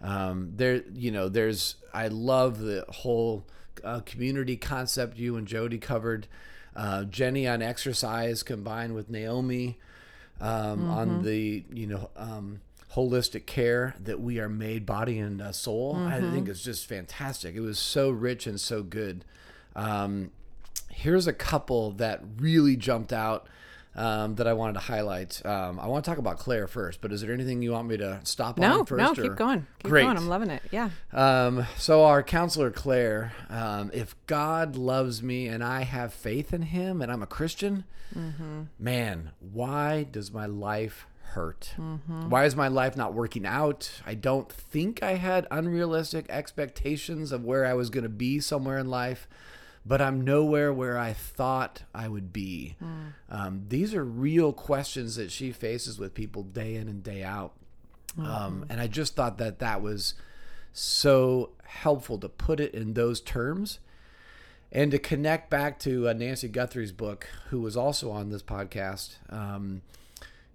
um, 0.01 0.51
there, 0.55 0.83
you 0.93 1.11
know, 1.11 1.29
there's 1.29 1.75
I 1.93 2.07
love 2.09 2.59
the 2.59 2.85
whole 2.89 3.45
uh, 3.83 4.01
community 4.05 4.57
concept 4.57 5.17
you 5.17 5.35
and 5.37 5.47
Jody 5.47 5.77
covered. 5.77 6.27
Uh, 6.75 7.05
Jenny 7.05 7.47
on 7.47 7.61
exercise 7.61 8.43
combined 8.43 8.93
with 8.95 9.09
Naomi 9.09 9.79
um, 10.41 10.89
on 10.89 11.23
the 11.23 11.63
you 11.73 11.87
know 11.87 12.09
um, 12.17 12.59
holistic 12.93 13.45
care 13.45 13.95
that 14.03 14.19
we 14.19 14.39
are 14.39 14.49
made 14.49 14.85
body 14.85 15.17
and 15.19 15.41
uh, 15.41 15.53
soul. 15.53 15.95
I 15.95 16.19
think 16.19 16.49
it's 16.49 16.61
just 16.61 16.85
fantastic. 16.85 17.55
It 17.55 17.61
was 17.61 17.79
so 17.79 18.09
rich 18.09 18.45
and 18.45 18.59
so 18.59 18.83
good. 18.83 19.23
Um, 19.75 20.31
here's 20.89 21.27
a 21.27 21.33
couple 21.33 21.91
that 21.91 22.21
really 22.37 22.75
jumped 22.75 23.11
out 23.13 23.47
um, 23.95 24.35
that 24.35 24.45
I 24.47 24.53
wanted 24.53 24.73
to 24.73 24.79
highlight. 24.81 25.41
Um, 25.45 25.79
I 25.79 25.87
want 25.87 26.03
to 26.03 26.11
talk 26.11 26.17
about 26.17 26.37
Claire 26.37 26.67
first, 26.67 26.99
but 26.99 27.13
is 27.13 27.21
there 27.21 27.31
anything 27.31 27.61
you 27.61 27.71
want 27.71 27.87
me 27.87 27.95
to 27.97 28.19
stop 28.23 28.57
No, 28.57 28.79
on 28.81 28.85
first? 28.85 29.01
no, 29.01 29.11
or- 29.11 29.27
keep 29.29 29.35
going. 29.37 29.67
Keep 29.79 29.89
Great. 29.89 30.03
going. 30.03 30.17
I'm 30.17 30.27
loving 30.27 30.49
it. 30.49 30.61
Yeah. 30.71 30.89
Um, 31.13 31.65
so 31.77 32.03
our 32.03 32.21
counselor 32.21 32.71
Claire, 32.71 33.31
um, 33.49 33.91
if 33.93 34.15
God 34.27 34.75
loves 34.75 35.23
me 35.23 35.47
and 35.47 35.63
I 35.63 35.83
have 35.83 36.13
faith 36.13 36.53
in 36.53 36.63
Him 36.63 37.01
and 37.01 37.09
I'm 37.11 37.23
a 37.23 37.27
Christian, 37.27 37.85
man, 38.79 39.31
why 39.39 40.03
does 40.11 40.31
my 40.31 40.45
life 40.45 41.07
hurt? 41.29 41.73
Why 42.07 42.45
is 42.45 42.55
my 42.55 42.67
life 42.67 42.95
not 42.97 43.13
working 43.13 43.45
out? 43.45 44.01
I 44.05 44.13
don't 44.13 44.49
think 44.51 45.03
I 45.03 45.15
had 45.15 45.47
unrealistic 45.51 46.25
expectations 46.29 47.31
of 47.31 47.43
where 47.43 47.65
I 47.65 47.73
was 47.73 47.89
going 47.89 48.03
to 48.03 48.09
be 48.09 48.39
somewhere 48.39 48.77
in 48.77 48.89
life, 48.89 49.27
but 49.85 50.01
I'm 50.01 50.21
nowhere 50.21 50.73
where 50.73 50.97
I 50.97 51.13
thought 51.13 51.83
I 51.93 52.07
would 52.07 52.33
be. 52.33 52.75
Um, 53.29 53.65
these 53.69 53.93
are 53.93 54.03
real 54.03 54.51
questions 54.51 55.15
that 55.17 55.31
she 55.31 55.51
faces 55.51 55.99
with 55.99 56.13
people 56.13 56.43
day 56.43 56.75
in 56.75 56.87
and 56.87 57.03
day 57.03 57.23
out. 57.23 57.53
Um, 58.17 58.65
and 58.69 58.79
I 58.79 58.87
just 58.87 59.15
thought 59.15 59.37
that 59.39 59.59
that 59.59 59.81
was 59.81 60.13
so 60.73 61.51
helpful 61.65 62.17
to 62.19 62.29
put 62.29 62.59
it 62.59 62.73
in 62.73 62.93
those 62.93 63.19
terms 63.19 63.79
and 64.71 64.91
to 64.91 64.99
connect 64.99 65.49
back 65.49 65.79
to 65.79 66.09
uh, 66.09 66.13
Nancy 66.13 66.47
Guthrie's 66.47 66.91
book, 66.91 67.27
who 67.49 67.61
was 67.61 67.77
also 67.77 68.11
on 68.11 68.29
this 68.29 68.41
podcast. 68.41 69.15
Um, 69.29 69.81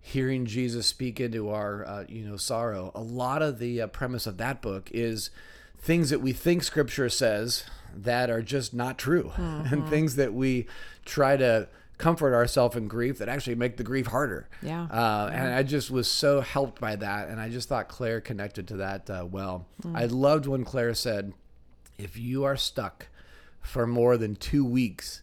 hearing 0.01 0.47
Jesus 0.47 0.87
speak 0.87 1.21
into 1.21 1.51
our, 1.51 1.87
uh, 1.87 2.05
you 2.09 2.25
know, 2.25 2.37
sorrow. 2.37 2.91
A 2.95 3.03
lot 3.03 3.43
of 3.43 3.59
the 3.59 3.83
uh, 3.83 3.87
premise 3.87 4.27
of 4.27 4.39
that 4.39 4.63
book 4.63 4.91
is 4.93 5.31
things 5.81 6.11
that 6.11 6.21
we 6.21 6.33
think 6.33 6.63
Scripture 6.63 7.09
says 7.09 7.65
that 7.95 8.31
are 8.31 8.43
just 8.43 8.73
not 8.75 8.99
true, 8.99 9.33
and 9.37 9.89
things 9.89 10.17
that 10.17 10.33
we 10.33 10.67
try 11.05 11.37
to 11.37 11.69
comfort 11.99 12.33
ourselves 12.35 12.77
in 12.77 12.89
grief 12.89 13.19
that 13.19 13.29
actually 13.29 13.55
make 13.57 13.77
the 13.77 13.85
grief 13.85 14.07
harder. 14.07 14.49
Yeah. 14.63 14.85
Uh, 14.85 15.29
And 15.33 15.53
I 15.53 15.63
just 15.63 15.91
was 15.91 16.09
so 16.09 16.41
helped 16.41 16.81
by 16.81 16.97
that. 16.97 17.29
And 17.29 17.39
I 17.39 17.51
just 17.51 17.69
thought 17.69 17.89
Claire 17.89 18.23
connected 18.23 18.69
to 18.69 18.77
that 18.79 19.11
uh, 19.11 19.27
well. 19.31 19.67
I 19.95 20.07
loved 20.07 20.47
when 20.47 20.65
Claire 20.65 20.95
said, 20.95 21.35
if 21.99 22.17
you 22.17 22.45
are 22.45 22.57
stuck 22.57 23.09
for 23.61 23.87
more 23.87 24.17
than 24.17 24.35
two 24.35 24.65
weeks, 24.65 25.21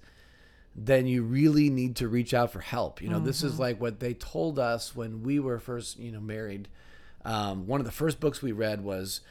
then 0.75 1.07
you 1.07 1.23
really 1.23 1.71
need 1.71 1.95
to 1.95 2.07
reach 2.07 2.35
out 2.35 2.51
for 2.51 2.59
help. 2.59 3.01
You 3.01 3.09
know, 3.09 3.19
this 3.19 3.41
is 3.41 3.59
like 3.59 3.81
what 3.81 3.99
they 3.99 4.13
told 4.13 4.59
us 4.59 4.95
when 4.95 5.23
we 5.23 5.39
were 5.39 5.57
first, 5.57 5.97
you 5.97 6.11
know, 6.11 6.19
married. 6.21 6.67
Um, 7.25 7.65
one 7.65 7.79
of 7.81 7.87
the 7.87 7.91
first 7.91 8.19
books 8.19 8.43
we 8.43 8.51
read 8.51 8.83
was, 8.83 9.21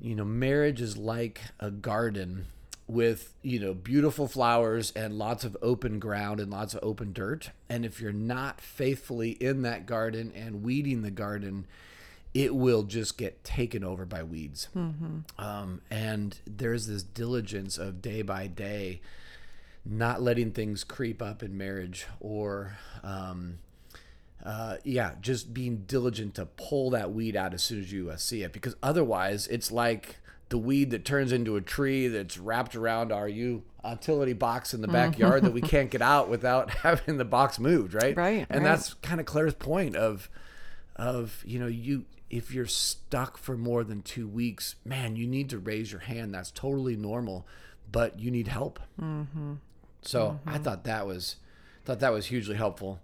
you 0.00 0.14
know, 0.14 0.24
marriage 0.24 0.80
is 0.80 0.96
like 0.96 1.40
a 1.58 1.70
garden 1.70 2.46
with, 2.86 3.34
you 3.42 3.60
know, 3.60 3.72
beautiful 3.74 4.26
flowers 4.26 4.92
and 4.96 5.16
lots 5.16 5.44
of 5.44 5.56
open 5.62 5.98
ground 5.98 6.40
and 6.40 6.50
lots 6.50 6.74
of 6.74 6.80
open 6.82 7.12
dirt. 7.12 7.50
And 7.68 7.84
if 7.84 8.00
you're 8.00 8.12
not 8.12 8.60
faithfully 8.60 9.30
in 9.32 9.62
that 9.62 9.86
garden 9.86 10.32
and 10.34 10.62
weeding 10.62 11.02
the 11.02 11.10
garden, 11.10 11.66
it 12.34 12.54
will 12.54 12.82
just 12.84 13.16
get 13.18 13.44
taken 13.44 13.84
over 13.84 14.04
by 14.06 14.22
weeds. 14.22 14.68
Um, 15.38 15.82
and 15.90 16.36
there's 16.46 16.86
this 16.86 17.02
diligence 17.02 17.78
of 17.78 18.02
day 18.02 18.22
by 18.22 18.46
day 18.46 19.00
not 19.84 20.20
letting 20.20 20.52
things 20.52 20.84
creep 20.84 21.22
up 21.22 21.42
in 21.42 21.56
marriage 21.56 22.06
or 22.20 22.76
um, 23.02 23.58
uh, 24.44 24.76
yeah 24.84 25.12
just 25.20 25.52
being 25.52 25.84
diligent 25.86 26.34
to 26.34 26.46
pull 26.46 26.90
that 26.90 27.12
weed 27.12 27.36
out 27.36 27.52
as 27.52 27.62
soon 27.62 27.80
as 27.80 27.92
you 27.92 28.10
uh, 28.10 28.16
see 28.16 28.42
it 28.42 28.52
because 28.52 28.74
otherwise 28.82 29.46
it's 29.48 29.70
like 29.70 30.16
the 30.48 30.58
weed 30.58 30.90
that 30.90 31.04
turns 31.04 31.30
into 31.30 31.56
a 31.56 31.60
tree 31.60 32.08
that's 32.08 32.36
wrapped 32.36 32.74
around 32.74 33.12
our 33.12 33.28
utility 33.28 34.32
box 34.32 34.74
in 34.74 34.80
the 34.80 34.88
backyard 34.88 35.44
that 35.44 35.52
we 35.52 35.60
can't 35.60 35.90
get 35.90 36.02
out 36.02 36.28
without 36.28 36.70
having 36.82 37.18
the 37.18 37.24
box 37.24 37.58
moved 37.58 37.94
right? 37.94 38.16
Right, 38.16 38.46
and 38.50 38.64
right. 38.64 38.70
that's 38.70 38.94
kind 38.94 39.20
of 39.20 39.26
claire's 39.26 39.54
point 39.54 39.94
of 39.96 40.28
of 40.96 41.42
you 41.46 41.58
know 41.58 41.66
you 41.66 42.04
if 42.30 42.52
you're 42.52 42.66
stuck 42.66 43.36
for 43.36 43.56
more 43.56 43.84
than 43.84 44.02
two 44.02 44.26
weeks 44.26 44.76
man 44.84 45.16
you 45.16 45.26
need 45.26 45.50
to 45.50 45.58
raise 45.58 45.92
your 45.92 46.00
hand. 46.00 46.34
That's 46.34 46.50
totally 46.50 46.96
normal 46.96 47.46
but 47.92 48.18
you 48.18 48.30
need 48.30 48.48
help. 48.48 48.80
Mm-hmm. 49.00 49.54
so 50.02 50.40
i 50.46 50.58
thought 50.58 50.84
that 50.84 51.06
was 51.06 51.36
thought 51.84 52.00
that 52.00 52.12
was 52.12 52.26
hugely 52.26 52.56
helpful 52.56 53.00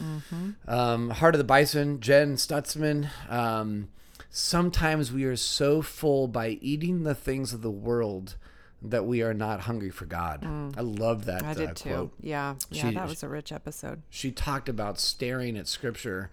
Mm-hmm. 0.00 0.50
um, 0.68 1.10
heart 1.10 1.34
of 1.34 1.38
the 1.38 1.44
bison 1.44 2.00
jen 2.00 2.36
stutzman 2.36 3.08
um, 3.30 3.88
sometimes 4.30 5.12
we 5.12 5.24
are 5.24 5.36
so 5.36 5.82
full 5.82 6.26
by 6.28 6.58
eating 6.60 7.02
the 7.04 7.14
things 7.14 7.52
of 7.52 7.60
the 7.62 7.70
world 7.70 8.36
that 8.80 9.04
we 9.06 9.22
are 9.22 9.34
not 9.34 9.60
hungry 9.60 9.90
for 9.90 10.06
god 10.06 10.44
i 10.76 10.80
love 10.80 11.26
that 11.26 11.42
Mm. 11.42 11.46
I 11.46 11.50
uh, 11.50 11.54
did 11.54 11.76
too. 11.76 11.88
quote 11.90 12.12
Yeah. 12.20 12.54
Yeah. 12.70 12.88
She- 12.88 12.94
that 12.94 13.08
was 13.08 13.22
a 13.22 13.28
rich 13.28 13.52
episode. 13.52 14.02
she 14.10 14.30
talked 14.32 14.68
about 14.68 14.98
staring 14.98 15.56
at 15.56 15.68
scripture 15.68 16.30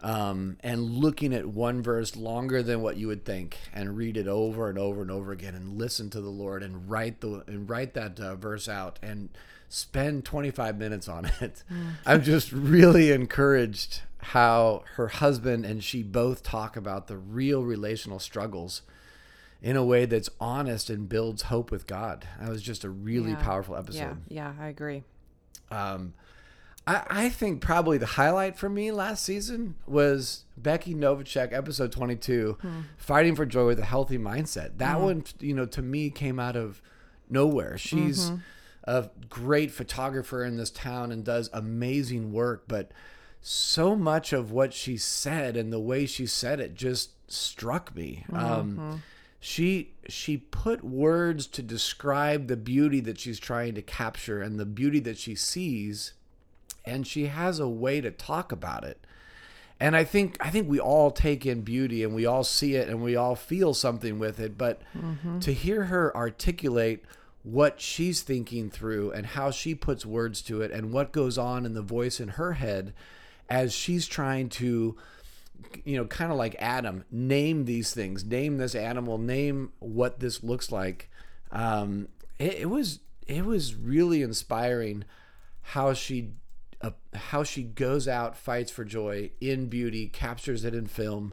um, 0.00 0.56
and 0.60 0.90
looking 0.90 1.32
at 1.32 1.46
one 1.46 1.80
verse 1.82 2.16
longer 2.16 2.60
than 2.62 2.82
what 2.82 2.96
you 2.96 3.06
would 3.08 3.24
think 3.24 3.56
and 3.72 3.96
read 3.96 4.16
it 4.16 4.26
over 4.26 4.68
and 4.68 4.76
over 4.78 5.00
and 5.02 5.10
over 5.12 5.30
again 5.32 5.54
and 5.54 5.76
listen 5.78 6.10
to 6.10 6.20
the 6.20 6.28
lord 6.30 6.62
and 6.62 6.88
write 6.90 7.20
the 7.20 7.44
and 7.46 7.68
write 7.68 7.94
that 7.94 8.18
uh, 8.18 8.34
verse 8.36 8.68
out 8.68 8.98
and 9.02 9.28
spend 9.72 10.24
25 10.24 10.76
minutes 10.78 11.08
on 11.08 11.30
it 11.40 11.62
i'm 12.06 12.22
just 12.22 12.52
really 12.52 13.10
encouraged 13.10 14.02
how 14.18 14.84
her 14.96 15.08
husband 15.08 15.64
and 15.64 15.82
she 15.82 16.02
both 16.02 16.42
talk 16.42 16.76
about 16.76 17.06
the 17.06 17.16
real 17.16 17.62
relational 17.62 18.18
struggles 18.18 18.82
in 19.62 19.74
a 19.76 19.84
way 19.84 20.04
that's 20.04 20.28
honest 20.40 20.90
and 20.90 21.08
builds 21.08 21.42
hope 21.42 21.70
with 21.70 21.86
god 21.86 22.26
that 22.40 22.48
was 22.50 22.60
just 22.62 22.84
a 22.84 22.90
really 22.90 23.30
Yeah. 23.30 23.42
powerful 23.42 23.76
episode 23.76 24.18
Yeah. 24.28 24.52
Yeah. 24.58 24.64
I 24.64 24.68
agree. 24.68 25.04
um, 25.70 26.14
I, 26.86 27.02
I 27.08 27.28
think 27.28 27.60
probably 27.60 27.96
the 27.96 28.06
highlight 28.06 28.58
for 28.58 28.68
me 28.68 28.90
last 28.90 29.24
season 29.24 29.76
was 29.86 30.44
Becky 30.56 30.94
Novacek, 30.96 31.52
episode 31.52 31.92
22, 31.92 32.58
Fighting 32.96 33.36
for 33.36 33.46
Joy 33.46 33.66
with 33.66 33.78
a 33.78 33.84
Healthy 33.84 34.18
Mindset. 34.18 34.78
That 34.78 35.00
one, 35.00 35.22
you 35.38 35.54
know, 35.54 35.64
to 35.66 35.80
me 35.80 36.10
came 36.10 36.40
out 36.40 36.56
of 36.56 36.82
nowhere. 37.30 37.78
She's 37.78 38.32
a 38.84 39.10
great 39.28 39.70
photographer 39.70 40.44
in 40.44 40.56
this 40.56 40.70
town 40.70 41.12
and 41.12 41.24
does 41.24 41.48
amazing 41.52 42.32
work, 42.32 42.64
but 42.66 42.90
so 43.40 43.96
much 43.96 44.32
of 44.32 44.52
what 44.52 44.72
she 44.72 44.96
said 44.96 45.56
and 45.56 45.72
the 45.72 45.80
way 45.80 46.06
she 46.06 46.26
said 46.26 46.60
it 46.60 46.74
just 46.74 47.10
struck 47.30 47.94
me. 47.94 48.24
Um, 48.32 49.02
she 49.40 49.90
she 50.08 50.36
put 50.36 50.84
words 50.84 51.46
to 51.48 51.62
describe 51.62 52.46
the 52.46 52.56
beauty 52.56 53.00
that 53.00 53.18
she's 53.18 53.40
trying 53.40 53.74
to 53.74 53.82
capture 53.82 54.40
and 54.40 54.58
the 54.60 54.64
beauty 54.66 55.00
that 55.00 55.18
she 55.18 55.34
sees 55.34 56.12
and 56.84 57.06
she 57.06 57.26
has 57.26 57.58
a 57.58 57.68
way 57.68 58.00
to 58.00 58.10
talk 58.10 58.52
about 58.52 58.84
it. 58.84 59.04
And 59.80 59.96
i 59.96 60.04
think 60.04 60.36
i 60.40 60.48
think 60.48 60.68
we 60.68 60.78
all 60.78 61.10
take 61.10 61.44
in 61.44 61.62
beauty 61.62 62.04
and 62.04 62.14
we 62.14 62.24
all 62.24 62.44
see 62.44 62.76
it 62.76 62.88
and 62.88 63.02
we 63.02 63.16
all 63.16 63.34
feel 63.34 63.74
something 63.74 64.20
with 64.20 64.38
it 64.38 64.56
but 64.56 64.80
to 65.40 65.52
hear 65.52 65.84
her 65.86 66.16
articulate 66.16 67.04
what 67.42 67.80
she's 67.80 68.22
thinking 68.22 68.70
through 68.70 69.10
and 69.12 69.26
how 69.26 69.50
she 69.50 69.74
puts 69.74 70.06
words 70.06 70.42
to 70.42 70.60
it 70.60 70.70
and 70.70 70.92
what 70.92 71.12
goes 71.12 71.36
on 71.36 71.66
in 71.66 71.74
the 71.74 71.82
voice 71.82 72.20
in 72.20 72.28
her 72.28 72.52
head 72.54 72.94
as 73.48 73.74
she's 73.74 74.06
trying 74.06 74.48
to 74.48 74.96
you 75.84 75.96
know, 75.96 76.04
kind 76.06 76.30
of 76.30 76.38
like 76.38 76.56
Adam, 76.58 77.04
name 77.10 77.64
these 77.64 77.92
things, 77.94 78.24
name 78.24 78.58
this 78.58 78.74
animal, 78.74 79.18
name 79.18 79.72
what 79.78 80.20
this 80.20 80.42
looks 80.42 80.70
like. 80.70 81.10
Um, 81.50 82.08
it, 82.38 82.60
it 82.60 82.70
was 82.70 83.00
it 83.26 83.44
was 83.44 83.74
really 83.74 84.22
inspiring 84.22 85.04
how 85.62 85.92
she 85.92 86.30
uh, 86.80 86.90
how 87.14 87.42
she 87.42 87.62
goes 87.62 88.08
out, 88.08 88.36
fights 88.36 88.70
for 88.70 88.84
joy 88.84 89.30
in 89.40 89.66
beauty, 89.66 90.08
captures 90.08 90.64
it 90.64 90.74
in 90.74 90.86
film, 90.86 91.32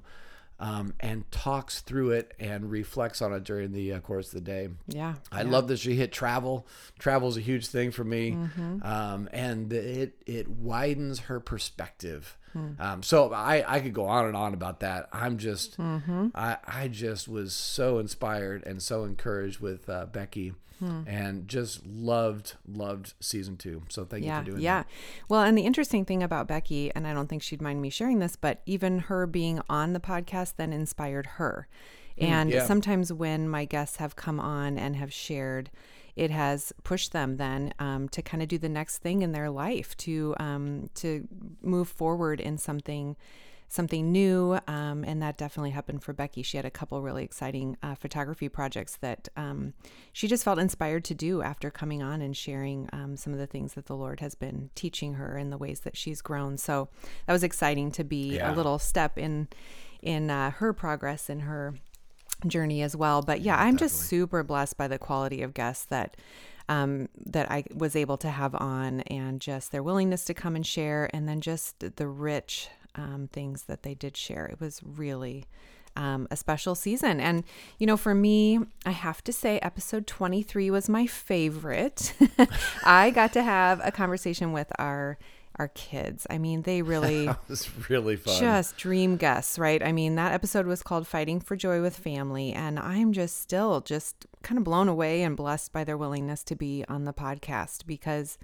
um, 0.60 0.94
and 1.00 1.30
talks 1.32 1.82
through 1.82 2.12
it 2.12 2.34
and 2.40 2.70
reflects 2.70 3.22
on 3.22 3.34
it 3.34 3.44
during 3.44 3.72
the 3.72 3.94
uh, 3.94 4.00
course 4.00 4.28
of 4.28 4.34
the 4.34 4.42
day. 4.42 4.70
Yeah. 4.88 5.16
I 5.32 5.44
yeah. 5.44 5.50
love 5.50 5.68
that 5.70 5.80
she 5.80 5.96
hit 5.96 6.12
travel. 6.12 6.68
Travel 6.98 7.30
is 7.30 7.38
a 7.38 7.42
huge 7.42 7.68
thing 7.68 7.92
for 7.92 8.04
me, 8.04 8.38
um, 8.84 9.30
and 9.32 9.72
it 9.72 10.22
it 10.26 10.50
widens 10.50 11.20
her 11.22 11.40
perspective. 11.40 12.38
Um, 12.80 13.04
so 13.04 13.32
I 13.34 13.64
I 13.68 13.80
could 13.80 13.94
go 13.94 14.06
on 14.06 14.26
and 14.26 14.36
on 14.36 14.54
about 14.54 14.80
that. 14.82 15.10
I'm 15.14 15.38
just 15.38 15.80
I 15.80 16.58
I 16.68 16.88
just 16.88 17.28
was 17.28 17.54
so 17.54 18.00
inspired 18.00 18.66
and 18.66 18.82
so 18.82 19.04
encouraged 19.04 19.60
with 19.60 19.90
uh, 19.90 20.06
Becky, 20.08 20.54
and 20.82 21.48
just 21.48 21.86
loved 21.86 22.56
loved 22.68 23.14
season 23.20 23.58
two. 23.58 23.84
So 23.90 24.06
thank 24.06 24.26
yeah, 24.26 24.40
you 24.40 24.46
for 24.46 24.52
doing 24.52 24.62
yeah. 24.62 24.84
that. 24.84 24.88
Yeah. 24.90 25.26
Well, 25.28 25.42
and 25.44 25.58
the 25.58 25.64
interesting 25.66 26.06
thing 26.06 26.24
about 26.24 26.48
Becky, 26.48 26.92
and 26.96 27.06
I 27.08 27.14
don't 27.14 27.28
think 27.28 27.42
she'd 27.42 27.62
mind 27.62 27.82
me 27.82 27.90
sharing 27.90 28.20
this, 28.20 28.36
but 28.36 28.62
even 28.66 29.00
her 29.00 29.28
being 29.28 29.62
on 29.70 29.94
the 29.94 30.00
podcast 30.00 30.54
then 30.58 30.74
inspired 30.74 31.26
her. 31.38 31.68
And 32.18 32.50
Mm, 32.50 32.54
yeah. 32.54 32.66
sometimes 32.66 33.14
when 33.14 33.48
my 33.48 33.64
guests 33.64 33.96
have 33.98 34.18
come 34.18 34.42
on 34.42 34.78
and 34.78 34.98
have 34.98 35.14
shared, 35.14 35.70
it 36.20 36.32
has 36.32 36.74
pushed 36.84 37.12
them 37.14 37.38
then 37.38 37.74
um, 37.80 38.10
to 38.10 38.22
kind 38.22 38.44
of 38.44 38.50
do 38.50 38.58
the 38.58 38.68
next 38.70 38.98
thing 38.98 39.22
in 39.22 39.32
their 39.32 39.50
life 39.50 39.96
to 39.98 40.36
um, 40.40 40.90
to 40.94 41.28
move 41.62 41.88
forward 41.88 42.40
in 42.42 42.58
something 42.58 43.16
something 43.72 44.12
new 44.12 44.58
um, 44.68 45.04
and 45.04 45.22
that 45.22 45.38
definitely 45.38 45.70
happened 45.70 46.02
for 46.04 46.12
becky 46.12 46.42
she 46.42 46.58
had 46.58 46.66
a 46.66 46.72
couple 46.72 47.02
really 47.04 47.24
exciting 47.24 47.78
uh, 47.84 47.94
photography 47.96 48.50
projects 48.50 48.98
that 48.98 49.28
um, 49.38 49.74
she 50.12 50.28
just 50.28 50.44
felt 50.44 50.58
inspired 50.60 51.04
to 51.06 51.14
do 51.14 51.42
after 51.44 51.70
coming 51.70 52.02
on 52.02 52.20
and 52.22 52.36
sharing 52.36 52.90
um, 52.92 53.16
some 53.16 53.32
of 53.32 53.38
the 53.40 53.48
things 53.48 53.76
that 53.76 53.86
the 53.86 53.96
lord 53.96 54.20
has 54.20 54.34
been 54.36 54.70
teaching 54.76 55.14
her 55.14 55.38
and 55.38 55.52
the 55.54 55.58
ways 55.58 55.82
that 55.82 55.96
she's 55.96 56.22
grown 56.22 56.58
so 56.58 56.90
that 57.28 57.34
was 57.34 57.44
exciting 57.44 57.92
to 57.92 58.04
be 58.04 58.36
Yeah. 58.38 58.52
a 58.52 58.54
little 58.56 58.80
step 58.80 59.18
in 59.18 59.48
in 60.02 60.30
uh, 60.32 60.50
her 60.52 60.74
progress 60.74 61.30
in 61.30 61.42
her 61.42 61.76
journey 62.48 62.82
as 62.82 62.96
well. 62.96 63.22
But 63.22 63.42
yeah, 63.42 63.58
I'm 63.58 63.78
just 63.78 63.96
super 63.96 64.44
blessed 64.44 64.78
by 64.78 64.88
the 64.88 64.98
quality 64.98 65.42
of 65.42 65.54
guests 65.54 65.86
that 65.86 66.16
um, 66.68 67.10
that 67.26 67.50
I 67.50 67.64
was 67.74 67.96
able 67.96 68.18
to 68.18 68.30
have 68.30 68.54
on, 68.56 69.02
and 69.02 69.42
just 69.42 69.72
their 69.72 69.82
willingness 69.82 70.24
to 70.26 70.34
come 70.36 70.56
and 70.56 70.66
share, 70.66 71.10
and 71.14 71.28
then 71.28 71.42
just 71.42 71.80
the 71.96 72.08
rich 72.08 72.70
um, 72.96 73.28
things 73.34 73.64
that 73.64 73.84
they 73.84 73.96
did 73.96 74.16
share. 74.16 74.46
It 74.46 74.60
was 74.60 74.82
really. 74.84 75.46
Um, 75.96 76.28
a 76.32 76.38
special 76.38 76.76
season. 76.76 77.20
And, 77.20 77.44
you 77.78 77.88
know, 77.88 77.98
for 77.98 78.14
me, 78.14 78.60
I 78.86 78.92
have 78.92 79.22
to 79.24 79.34
say, 79.34 79.60
episode 79.60 80.08
23 80.08 80.72
was 80.72 80.88
my 80.88 81.08
favorite. 81.08 82.14
I 82.86 83.10
got 83.10 83.34
to 83.34 83.44
have 83.44 83.82
a 83.84 83.92
conversation 83.92 84.54
with 84.54 84.72
our 84.78 85.18
our 85.60 85.68
kids. 85.70 86.26
I 86.30 86.38
mean, 86.38 86.64
they 86.64 86.82
really 86.82 87.28
It 87.28 87.38
was 87.48 87.90
really 87.90 88.16
fun. 88.16 88.40
just 88.40 88.78
dream 88.78 89.18
guests, 89.18 89.60
right? 89.60 89.84
I 89.84 89.92
mean, 89.92 90.16
that 90.16 90.34
episode 90.34 90.66
was 90.66 90.82
called 90.82 91.08
Fighting 91.08 91.40
for 91.40 91.56
Joy 91.56 91.82
with 91.82 91.98
Family, 91.98 92.54
and 92.54 92.80
I'm 92.80 93.14
just 93.14 93.40
still 93.42 93.82
just 93.82 94.26
kind 94.42 94.58
of 94.58 94.64
blown 94.64 94.88
away 94.88 95.22
and 95.22 95.36
blessed 95.36 95.74
by 95.74 95.84
their 95.84 95.98
willingness 95.98 96.44
to 96.46 96.56
be 96.56 96.86
on 96.88 97.04
the 97.04 97.14
podcast 97.14 97.86
because 97.86 98.38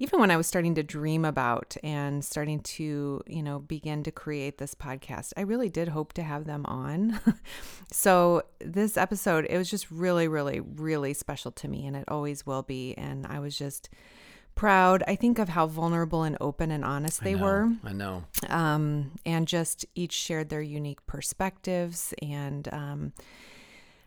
even 0.00 0.20
when 0.20 0.30
I 0.30 0.36
was 0.36 0.46
starting 0.46 0.74
to 0.76 0.82
dream 0.82 1.24
about 1.24 1.76
and 1.82 2.24
starting 2.24 2.60
to, 2.60 3.20
you 3.26 3.42
know, 3.42 3.58
begin 3.58 4.04
to 4.04 4.12
create 4.12 4.58
this 4.58 4.74
podcast, 4.74 5.32
I 5.36 5.40
really 5.40 5.68
did 5.68 5.88
hope 5.88 6.12
to 6.14 6.22
have 6.22 6.44
them 6.44 6.64
on. 6.66 7.18
so, 7.92 8.42
this 8.60 8.96
episode, 8.96 9.46
it 9.50 9.58
was 9.58 9.68
just 9.68 9.90
really, 9.90 10.28
really, 10.28 10.60
really 10.60 11.14
special 11.14 11.50
to 11.52 11.66
me, 11.68 11.84
and 11.84 11.96
it 11.96 12.04
always 12.06 12.46
will 12.46 12.62
be. 12.62 12.94
And 12.94 13.26
I 13.26 13.40
was 13.40 13.58
just 13.58 13.90
proud. 14.58 15.04
I 15.06 15.14
think 15.14 15.38
of 15.38 15.48
how 15.48 15.68
vulnerable 15.68 16.24
and 16.24 16.36
open 16.40 16.72
and 16.72 16.84
honest 16.84 17.22
they 17.22 17.30
I 17.30 17.38
know, 17.38 17.44
were. 17.44 17.72
I 17.84 17.92
know. 17.92 18.24
Um, 18.48 19.12
and 19.24 19.46
just 19.46 19.86
each 19.94 20.12
shared 20.12 20.48
their 20.48 20.60
unique 20.60 21.06
perspectives. 21.06 22.12
And 22.20 22.68
um, 22.72 23.12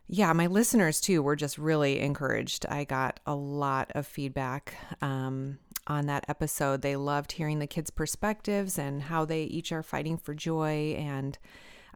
yeah, 0.07 0.33
my 0.33 0.47
listeners 0.47 0.99
too 0.99 1.23
were 1.23 1.37
just 1.37 1.57
really 1.57 2.01
encouraged. 2.01 2.65
I 2.67 2.83
got 2.83 3.21
a 3.25 3.33
lot 3.33 3.93
of 3.95 4.05
feedback 4.05 4.75
um, 5.01 5.57
on 5.87 6.07
that 6.07 6.25
episode. 6.27 6.81
They 6.81 6.97
loved 6.97 7.31
hearing 7.31 7.59
the 7.59 7.67
kids' 7.67 7.89
perspectives 7.89 8.77
and 8.77 9.03
how 9.03 9.23
they 9.23 9.43
each 9.43 9.71
are 9.71 9.83
fighting 9.83 10.17
for 10.17 10.33
joy. 10.33 10.95
And 10.99 11.37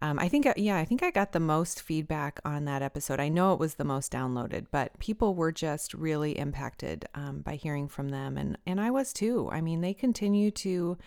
um, 0.02 0.20
I 0.20 0.28
think, 0.28 0.48
yeah, 0.58 0.78
I 0.78 0.86
think 0.86 1.04
I 1.04 1.12
got 1.12 1.32
the 1.32 1.40
most 1.40 1.82
feedback 1.82 2.40
on 2.44 2.66
that 2.66 2.82
episode. 2.82 3.20
I 3.20 3.30
know 3.30 3.54
it 3.54 3.60
was 3.60 3.76
the 3.76 3.86
most 3.86 4.12
downloaded, 4.12 4.68
but 4.72 4.98
people 5.00 5.36
were 5.36 5.52
just 5.52 5.94
really 5.94 6.38
impacted 6.38 7.06
um, 7.16 7.40
by 7.40 7.56
hearing 7.56 7.88
from 7.88 8.10
them, 8.10 8.38
and 8.38 8.58
and 8.66 8.82
I 8.82 8.92
was 8.92 9.14
too. 9.14 9.50
I 9.52 9.62
mean, 9.62 9.82
they 9.82 9.94
continue 9.94 10.52
to 10.52 10.98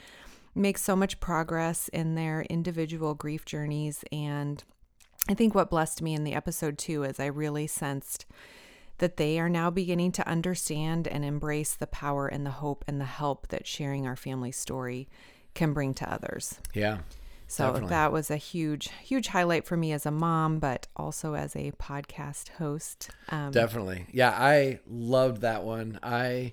make 0.55 0.79
so 0.79 0.97
much 0.97 1.21
progress 1.21 1.89
in 1.89 2.15
their 2.15 2.43
individual 2.43 3.15
grief 3.15 3.45
journeys, 3.45 4.05
and 4.11 4.65
I 5.29 5.35
think 5.35 5.55
what 5.55 5.71
blessed 5.71 6.01
me 6.01 6.15
in 6.15 6.25
the 6.25 6.35
episode 6.35 6.79
too 6.79 7.05
is 7.05 7.21
I 7.21 7.27
really 7.27 7.67
sensed 7.67 8.25
that 8.99 9.17
they 9.17 9.39
are 9.39 9.51
now 9.51 9.71
beginning 9.71 10.13
to 10.13 10.29
understand 10.29 11.07
and 11.07 11.25
embrace 11.25 11.75
the 11.75 11.87
power 11.87 12.27
and 12.27 12.45
the 12.45 12.51
hope 12.51 12.85
and 12.89 13.01
the 13.01 13.05
help 13.05 13.49
that 13.49 13.67
sharing 13.67 14.07
our 14.07 14.17
family 14.17 14.51
story 14.51 15.09
can 15.55 15.73
bring 15.73 15.95
to 15.95 16.13
others. 16.13 16.59
Yeah. 16.75 16.99
So 17.51 17.65
Definitely. 17.65 17.89
that 17.89 18.13
was 18.13 18.31
a 18.31 18.37
huge, 18.37 18.91
huge 19.03 19.29
highlight 19.29 19.65
for 19.65 19.77
me 19.77 19.93
as 19.93 20.05
a 20.05 20.11
mom, 20.11 20.59
but 20.59 20.87
also 20.95 21.35
as 21.35 21.57
a 21.57 21.73
podcast 21.73 22.51
host. 22.51 23.11
Um, 23.31 23.53
Definitely. 23.53 24.07
Yeah, 24.13 24.31
I 24.31 24.81
loved 24.87 25.41
that 25.41 25.65
one. 25.65 25.99
I 26.03 26.53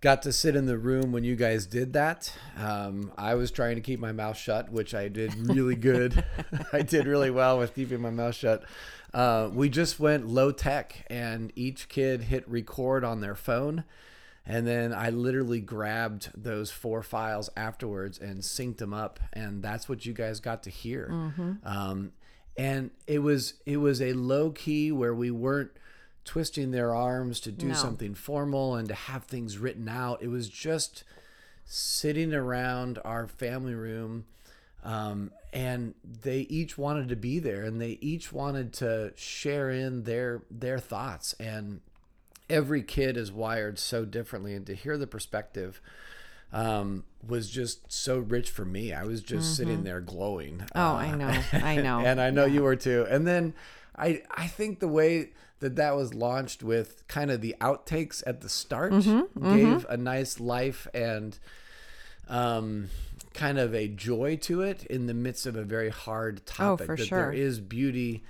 got 0.00 0.22
to 0.22 0.32
sit 0.32 0.54
in 0.54 0.66
the 0.66 0.78
room 0.78 1.10
when 1.10 1.24
you 1.24 1.34
guys 1.34 1.66
did 1.66 1.92
that. 1.94 2.32
Um, 2.56 3.12
I 3.18 3.34
was 3.34 3.50
trying 3.50 3.74
to 3.74 3.80
keep 3.80 3.98
my 3.98 4.12
mouth 4.12 4.36
shut, 4.36 4.70
which 4.70 4.94
I 4.94 5.08
did 5.08 5.34
really 5.34 5.76
good. 5.76 6.24
I 6.72 6.82
did 6.82 7.06
really 7.06 7.30
well 7.30 7.58
with 7.58 7.74
keeping 7.74 8.00
my 8.00 8.10
mouth 8.10 8.36
shut. 8.36 8.64
Uh, 9.12 9.50
we 9.52 9.68
just 9.68 9.98
went 9.98 10.28
low 10.28 10.52
tech, 10.52 11.04
and 11.10 11.52
each 11.56 11.88
kid 11.88 12.22
hit 12.22 12.48
record 12.48 13.04
on 13.04 13.20
their 13.20 13.34
phone. 13.34 13.82
And 14.44 14.66
then 14.66 14.92
I 14.92 15.10
literally 15.10 15.60
grabbed 15.60 16.30
those 16.34 16.70
four 16.70 17.02
files 17.02 17.48
afterwards 17.56 18.18
and 18.18 18.40
synced 18.40 18.78
them 18.78 18.92
up, 18.92 19.20
and 19.32 19.62
that's 19.62 19.88
what 19.88 20.04
you 20.04 20.12
guys 20.12 20.40
got 20.40 20.64
to 20.64 20.70
hear. 20.70 21.08
Um, 21.64 22.12
and 22.56 22.90
it 23.06 23.20
was 23.20 23.54
it 23.66 23.76
was 23.78 24.02
a 24.02 24.12
low 24.14 24.50
key 24.50 24.90
where 24.92 25.14
we 25.14 25.30
weren't 25.30 25.70
twisting 26.24 26.70
their 26.72 26.94
arms 26.94 27.40
to 27.40 27.52
do 27.52 27.68
No. 27.68 27.74
something 27.74 28.14
formal 28.14 28.74
and 28.74 28.88
to 28.88 28.94
have 28.94 29.24
things 29.24 29.58
written 29.58 29.88
out. 29.88 30.22
It 30.22 30.28
was 30.28 30.48
just 30.48 31.04
sitting 31.64 32.34
around 32.34 32.98
our 33.04 33.26
family 33.26 33.74
room 33.74 34.24
um, 34.84 35.30
and 35.52 35.94
they 36.22 36.40
each 36.40 36.76
wanted 36.76 37.08
to 37.08 37.16
be 37.16 37.38
there 37.38 37.62
and 37.62 37.80
they 37.80 37.98
each 38.00 38.32
wanted 38.32 38.72
to 38.74 39.12
share 39.16 39.70
in 39.70 40.02
their 40.04 40.42
their 40.50 40.78
thoughts 40.78 41.34
and 41.40 41.80
every 42.50 42.82
kid 42.82 43.16
is 43.16 43.30
wired 43.32 43.78
so 43.78 44.04
differently 44.04 44.54
and 44.54 44.66
to 44.66 44.74
hear 44.74 44.96
the 44.98 45.06
perspective 45.06 45.80
um, 46.52 47.04
was 47.26 47.48
just 47.50 47.90
so 47.92 48.18
rich 48.18 48.50
for 48.50 48.64
me 48.64 48.92
i 48.92 49.04
was 49.04 49.22
just 49.22 49.56
sitting 49.56 49.84
there 49.84 50.00
glowing 50.00 50.58
Mm-hmm. 50.58 50.78
Oh, 50.78 50.94
I 50.96 51.14
know. 51.14 51.42
I 51.52 51.76
know. 51.82 52.00
and 52.00 52.20
i 52.20 52.30
know 52.30 52.44
you 52.44 52.62
were 52.62 52.76
too 52.76 53.06
and 53.08 53.26
then 53.26 53.54
i 53.96 54.22
i 54.30 54.46
think 54.46 54.80
the 54.80 54.88
way 54.88 55.30
that 55.60 55.76
that 55.76 55.94
was 55.96 56.12
launched 56.12 56.62
with 56.62 57.06
kind 57.08 57.30
of 57.30 57.40
the 57.40 57.54
outtakes 57.60 58.22
at 58.26 58.40
the 58.42 58.48
start 58.48 58.92
Mm-hmm, 58.92 59.54
gave 59.54 59.86
a 59.88 59.96
nice 59.96 60.40
life 60.40 60.86
and 60.92 61.38
um 62.28 62.88
kind 63.34 63.58
of 63.58 63.74
a 63.74 63.88
joy 63.88 64.36
to 64.36 64.60
it 64.60 64.84
in 64.86 65.06
the 65.06 65.14
midst 65.14 65.46
of 65.46 65.56
a 65.56 65.62
very 65.62 65.88
hard 65.88 66.44
topic 66.44 66.84
Oh, 66.84 66.86
for 66.86 66.96
that 66.96 67.06
sure. 67.06 67.18
there 67.18 67.32
is 67.32 67.60
beauty 67.60 68.22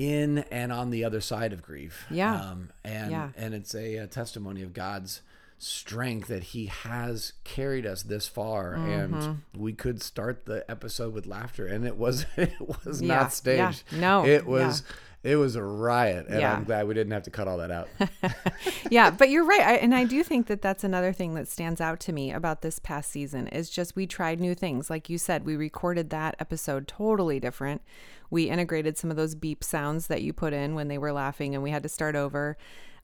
in 0.00 0.38
and 0.50 0.72
on 0.72 0.90
the 0.90 1.04
other 1.04 1.20
side 1.20 1.52
of 1.52 1.60
grief 1.62 2.06
Yeah. 2.10 2.34
um, 2.40 2.70
and 2.84 3.10
Yeah. 3.10 3.28
and 3.36 3.52
it's 3.54 3.74
a, 3.74 3.96
a 3.96 4.06
testimony 4.06 4.62
of 4.62 4.72
god's 4.72 5.20
strength 5.58 6.28
that 6.28 6.42
he 6.42 6.66
has 6.66 7.34
carried 7.44 7.84
us 7.84 8.02
this 8.02 8.26
far 8.26 8.76
Mm-hmm. 8.76 9.14
and 9.14 9.42
we 9.54 9.74
could 9.74 10.02
start 10.02 10.46
the 10.46 10.64
episode 10.70 11.12
with 11.12 11.26
laughter 11.26 11.66
and 11.66 11.86
it 11.86 11.98
was 11.98 12.24
it 12.36 12.52
was 12.58 13.02
Yeah, 13.02 13.08
not 13.08 13.22
yeah. 13.24 13.28
staged 13.28 13.84
No, 13.92 14.24
it 14.24 14.46
was 14.46 14.82
it 15.22 15.36
was 15.36 15.54
a 15.56 15.62
riot 15.62 16.28
and 16.28 16.40
Yeah. 16.40 16.54
i'm 16.54 16.64
glad 16.64 16.88
we 16.88 16.94
didn't 16.94 17.12
have 17.12 17.24
to 17.24 17.30
cut 17.30 17.46
all 17.46 17.58
that 17.58 17.70
out 17.70 17.88
yeah, 18.90 19.10
but 19.10 19.28
you're 19.30 19.44
right. 19.44 19.60
I, 19.60 19.74
and 19.74 19.94
I 19.94 20.04
do 20.04 20.22
think 20.22 20.46
that 20.46 20.62
that's 20.62 20.82
another 20.84 21.12
thing 21.12 21.34
that 21.34 21.46
stands 21.48 21.80
out 21.80 22.00
to 22.00 22.12
me 22.12 22.32
about 22.32 22.62
this 22.62 22.78
past 22.78 23.10
season 23.10 23.46
is 23.48 23.68
just 23.70 23.94
we 23.96 24.06
tried 24.06 24.40
new 24.40 24.54
things. 24.54 24.90
Like 24.90 25.08
you 25.10 25.18
said, 25.18 25.44
we 25.44 25.56
recorded 25.56 26.10
that 26.10 26.36
episode 26.40 26.88
totally 26.88 27.38
different. 27.38 27.82
We 28.30 28.48
integrated 28.48 28.96
some 28.96 29.10
of 29.10 29.16
those 29.16 29.34
beep 29.34 29.62
sounds 29.64 30.06
that 30.06 30.22
you 30.22 30.32
put 30.32 30.52
in 30.52 30.74
when 30.74 30.88
they 30.88 30.98
were 30.98 31.12
laughing 31.12 31.54
and 31.54 31.62
we 31.62 31.70
had 31.70 31.82
to 31.82 31.88
start 31.88 32.14
over. 32.16 32.56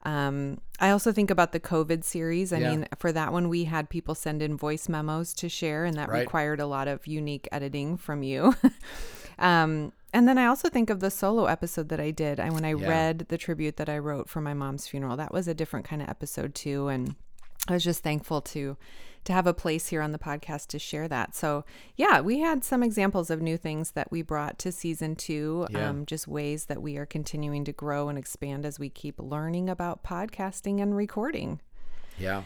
Um, 0.04 0.60
I 0.78 0.90
also 0.90 1.10
think 1.10 1.30
about 1.32 1.50
the 1.50 1.58
COVID 1.58 2.04
series. 2.04 2.52
I 2.52 2.58
Yeah. 2.58 2.70
mean, 2.70 2.88
for 2.96 3.10
that 3.12 3.32
one, 3.32 3.48
we 3.48 3.64
had 3.64 3.88
people 3.90 4.14
send 4.14 4.40
in 4.40 4.56
voice 4.56 4.88
memos 4.88 5.34
to 5.34 5.48
share, 5.48 5.84
and 5.84 5.96
that 5.96 6.08
Right. 6.08 6.20
required 6.20 6.60
a 6.60 6.66
lot 6.66 6.86
of 6.86 7.06
unique 7.08 7.48
editing 7.50 7.96
from 7.96 8.22
you. 8.22 8.54
um, 9.38 9.92
and 10.12 10.28
then 10.28 10.38
I 10.38 10.46
also 10.46 10.68
think 10.68 10.90
of 10.90 11.00
the 11.00 11.10
solo 11.10 11.46
episode 11.46 11.88
that 11.88 11.98
I 12.00 12.10
did. 12.12 12.38
I 12.38 12.50
when 12.50 12.64
I 12.64 12.74
Yeah. 12.74 12.88
read 12.88 13.26
the 13.28 13.38
tribute 13.38 13.76
that 13.78 13.88
I 13.88 13.98
wrote 13.98 14.28
for 14.28 14.40
my 14.40 14.54
mom's 14.54 14.86
funeral. 14.86 15.16
That 15.16 15.32
was 15.32 15.48
a 15.48 15.54
different 15.54 15.86
kind 15.86 16.00
of 16.00 16.08
episode 16.08 16.54
too, 16.54 16.88
and 16.88 17.16
I 17.68 17.72
was 17.72 17.82
just 17.84 18.02
thankful 18.04 18.40
to 18.42 18.76
to 19.26 19.32
have 19.32 19.46
a 19.46 19.54
place 19.54 19.88
here 19.88 20.00
on 20.02 20.12
the 20.12 20.18
podcast 20.18 20.68
to 20.68 20.78
share 20.78 21.08
that. 21.08 21.34
So 21.34 21.64
yeah, 21.96 22.20
we 22.20 22.40
had 22.40 22.64
some 22.64 22.82
examples 22.82 23.30
of 23.30 23.42
new 23.42 23.56
things 23.56 23.92
that 23.92 24.10
we 24.10 24.22
brought 24.22 24.58
to 24.60 24.72
season 24.72 25.16
two. 25.16 25.66
Yeah. 25.70 25.90
Um, 25.90 26.06
just 26.06 26.26
ways 26.26 26.66
that 26.66 26.80
we 26.82 26.96
are 26.96 27.06
continuing 27.06 27.64
to 27.64 27.72
grow 27.72 28.08
and 28.08 28.18
expand 28.18 28.64
as 28.64 28.78
we 28.78 28.88
keep 28.88 29.18
learning 29.18 29.68
about 29.68 30.02
podcasting 30.02 30.80
and 30.80 30.96
recording. 30.96 31.60
yeah 32.18 32.42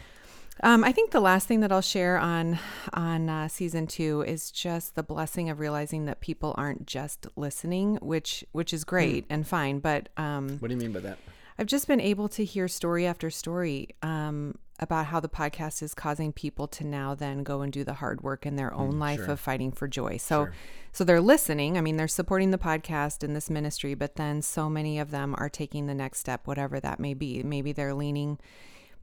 Um, 0.63 0.83
I 0.83 0.91
think 0.91 1.11
the 1.11 1.21
last 1.21 1.47
thing 1.47 1.61
that 1.61 1.71
I'll 1.71 1.81
share 1.81 2.17
on 2.17 2.59
on 2.93 3.29
uh, 3.29 3.47
season 3.47 3.87
two 3.87 4.23
is 4.27 4.51
just 4.51 4.95
the 4.95 5.03
blessing 5.03 5.49
of 5.49 5.59
realizing 5.59 6.05
that 6.05 6.19
people 6.19 6.53
aren't 6.57 6.85
just 6.85 7.25
listening, 7.35 7.97
which 8.01 8.43
which 8.51 8.73
is 8.73 8.83
great 8.83 9.25
and 9.29 9.47
fine. 9.47 9.79
But 9.79 10.09
um, 10.17 10.57
what 10.59 10.67
do 10.67 10.73
you 10.73 10.79
mean 10.79 10.91
by 10.91 10.99
that 11.01 11.17
I've 11.57 11.67
just 11.67 11.87
been 11.87 12.01
able 12.01 12.27
to 12.29 12.43
hear 12.43 12.67
story 12.67 13.05
after 13.05 13.29
story 13.29 13.89
um, 14.01 14.57
about 14.81 15.05
how 15.05 15.19
the 15.19 15.29
podcast 15.29 15.83
is 15.83 15.93
causing 15.93 16.33
people 16.33 16.67
to 16.67 16.85
now 16.85 17.13
then 17.13 17.43
go 17.43 17.61
and 17.61 17.71
do 17.71 17.83
the 17.83 17.93
hard 17.93 18.21
work 18.21 18.45
in 18.45 18.55
their 18.55 18.73
own 18.73 18.97
life 18.97 19.19
sure. 19.19 19.31
of 19.31 19.39
fighting 19.39 19.71
for 19.71 19.87
joy. 19.87 20.17
So, 20.17 20.49
so 20.91 21.03
they're 21.03 21.21
listening. 21.21 21.77
I 21.77 21.81
mean, 21.81 21.97
they're 21.97 22.07
supporting 22.07 22.49
the 22.49 22.57
podcast 22.57 23.23
and 23.23 23.35
this 23.35 23.49
ministry, 23.49 23.93
but 23.93 24.15
then 24.15 24.41
so 24.41 24.69
many 24.69 24.97
of 24.97 25.11
them 25.11 25.35
are 25.37 25.49
taking 25.49 25.85
the 25.85 25.93
next 25.93 26.19
step, 26.19 26.47
whatever 26.47 26.79
that 26.79 26.99
may 26.99 27.13
be. 27.13 27.43
Maybe 27.43 27.71
they're 27.71 27.93
leaning 27.93 28.39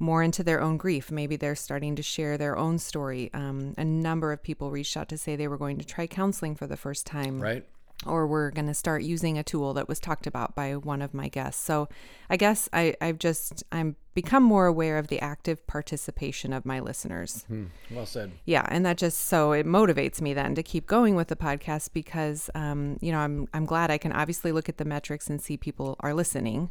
more 0.01 0.23
into 0.23 0.43
their 0.43 0.61
own 0.61 0.77
grief. 0.77 1.11
Maybe 1.11 1.37
they're 1.37 1.57
starting 1.57 1.95
to 1.97 2.03
share 2.03 2.37
their 2.37 2.59
own 2.59 2.79
story. 2.79 3.31
Um, 3.33 3.75
a 3.79 3.85
number 3.85 4.33
of 4.33 4.43
people 4.43 4.71
reached 4.71 4.97
out 4.97 5.09
to 5.11 5.19
say 5.19 5.37
they 5.37 5.49
were 5.49 5.59
going 5.59 5.79
to 5.79 5.85
try 5.85 6.07
counseling 6.07 6.57
for 6.57 6.67
the 6.67 6.77
first 6.77 7.07
time 7.07 7.41
right 7.41 7.65
or 8.07 8.27
we're 8.27 8.51
going 8.51 8.67
to 8.67 8.75
start 8.75 9.03
using 9.03 9.39
a 9.39 9.43
tool 9.43 9.75
that 9.75 9.89
was 9.89 9.99
talked 9.99 10.27
about 10.27 10.55
by 10.55 10.77
one 10.77 11.03
of 11.03 11.13
my 11.13 11.29
guests. 11.29 11.63
So 11.63 11.89
I 12.31 12.37
guess 12.37 12.69
I, 12.73 12.95
I've 13.01 13.19
just, 13.19 13.65
I'm 13.73 13.97
become 14.15 14.43
more 14.43 14.67
aware 14.67 14.99
of 14.99 15.09
the 15.09 15.21
active 15.21 15.67
participation 15.67 16.53
of 16.53 16.65
my 16.65 16.81
listeners. 16.81 17.45
Hmm. 17.49 17.67
well 17.91 18.07
said 18.07 18.33
Yeah. 18.45 18.67
And 18.69 18.87
that 18.87 18.99
just, 18.99 19.19
so 19.27 19.53
it 19.53 19.67
motivates 19.67 20.21
me 20.21 20.33
then 20.33 20.55
to 20.55 20.63
keep 20.63 20.87
going 20.87 21.17
with 21.17 21.29
the 21.29 21.37
podcast 21.37 21.93
because, 21.93 22.51
um, 22.55 22.99
you 23.01 23.13
know, 23.13 23.19
I'm, 23.19 23.49
I'm 23.53 23.65
glad 23.65 23.91
I 23.91 23.99
can 23.99 24.13
obviously 24.13 24.53
look 24.53 24.69
at 24.69 24.79
the 24.79 24.85
metrics 24.85 25.29
and 25.29 25.41
see 25.41 25.57
people 25.57 25.97
are 26.01 26.15
listening. 26.15 26.71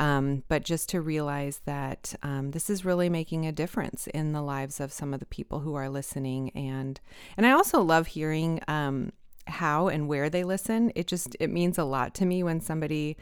Um, 0.00 0.44
but 0.48 0.62
just 0.64 0.88
to 0.90 1.00
realize 1.00 1.60
that 1.64 2.14
um, 2.22 2.52
this 2.52 2.70
is 2.70 2.84
really 2.84 3.08
making 3.08 3.46
a 3.46 3.52
difference 3.52 4.06
in 4.08 4.32
the 4.32 4.42
lives 4.42 4.78
of 4.78 4.92
some 4.92 5.12
of 5.12 5.18
the 5.18 5.26
people 5.26 5.60
who 5.60 5.74
are 5.74 5.88
listening, 5.88 6.50
and 6.50 7.00
and 7.36 7.44
I 7.44 7.50
also 7.50 7.82
love 7.82 8.06
hearing 8.06 8.60
um, 8.68 9.10
how 9.48 9.88
and 9.88 10.08
where 10.08 10.28
they 10.30 10.44
listen. 10.44 10.92
It 10.94 11.06
just 11.06 11.36
it 11.40 11.50
means 11.50 11.78
a 11.78 11.84
lot 11.84 12.14
to 12.14 12.26
me 12.26 12.42
when 12.42 12.60
somebody 12.60 13.16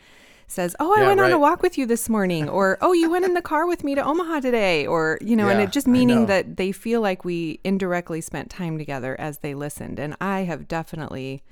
says, 0.49 0.77
"Oh, 0.79 0.95
I 0.97 1.01
Yeah, 1.01 1.07
went 1.09 1.21
on 1.21 1.33
a 1.33 1.39
walk 1.39 1.63
with 1.63 1.77
you 1.77 1.87
this 1.87 2.09
morning," 2.09 2.49
or 2.59 2.79
"Oh, 2.81 2.93
you 2.93 3.11
went 3.11 3.25
in 3.25 3.35
the 3.35 3.43
car 3.43 3.67
with 3.67 3.83
me 3.83 3.95
to 3.95 4.05
Omaha 4.05 4.41
today," 4.41 4.87
or 4.87 5.19
you 5.21 5.35
know, 5.37 5.49
and 5.49 5.61
it 5.61 5.73
just 5.73 5.87
meaning 5.89 6.27
that 6.27 6.57
they 6.57 6.71
feel 6.73 7.01
like 7.01 7.25
we 7.25 7.59
indirectly 7.65 8.21
spent 8.21 8.49
time 8.51 8.79
together 8.79 9.17
as 9.19 9.39
they 9.39 9.55
listened, 9.55 9.99
and 9.99 10.17
I 10.21 10.41
have 10.41 10.69
definitely 10.69 11.43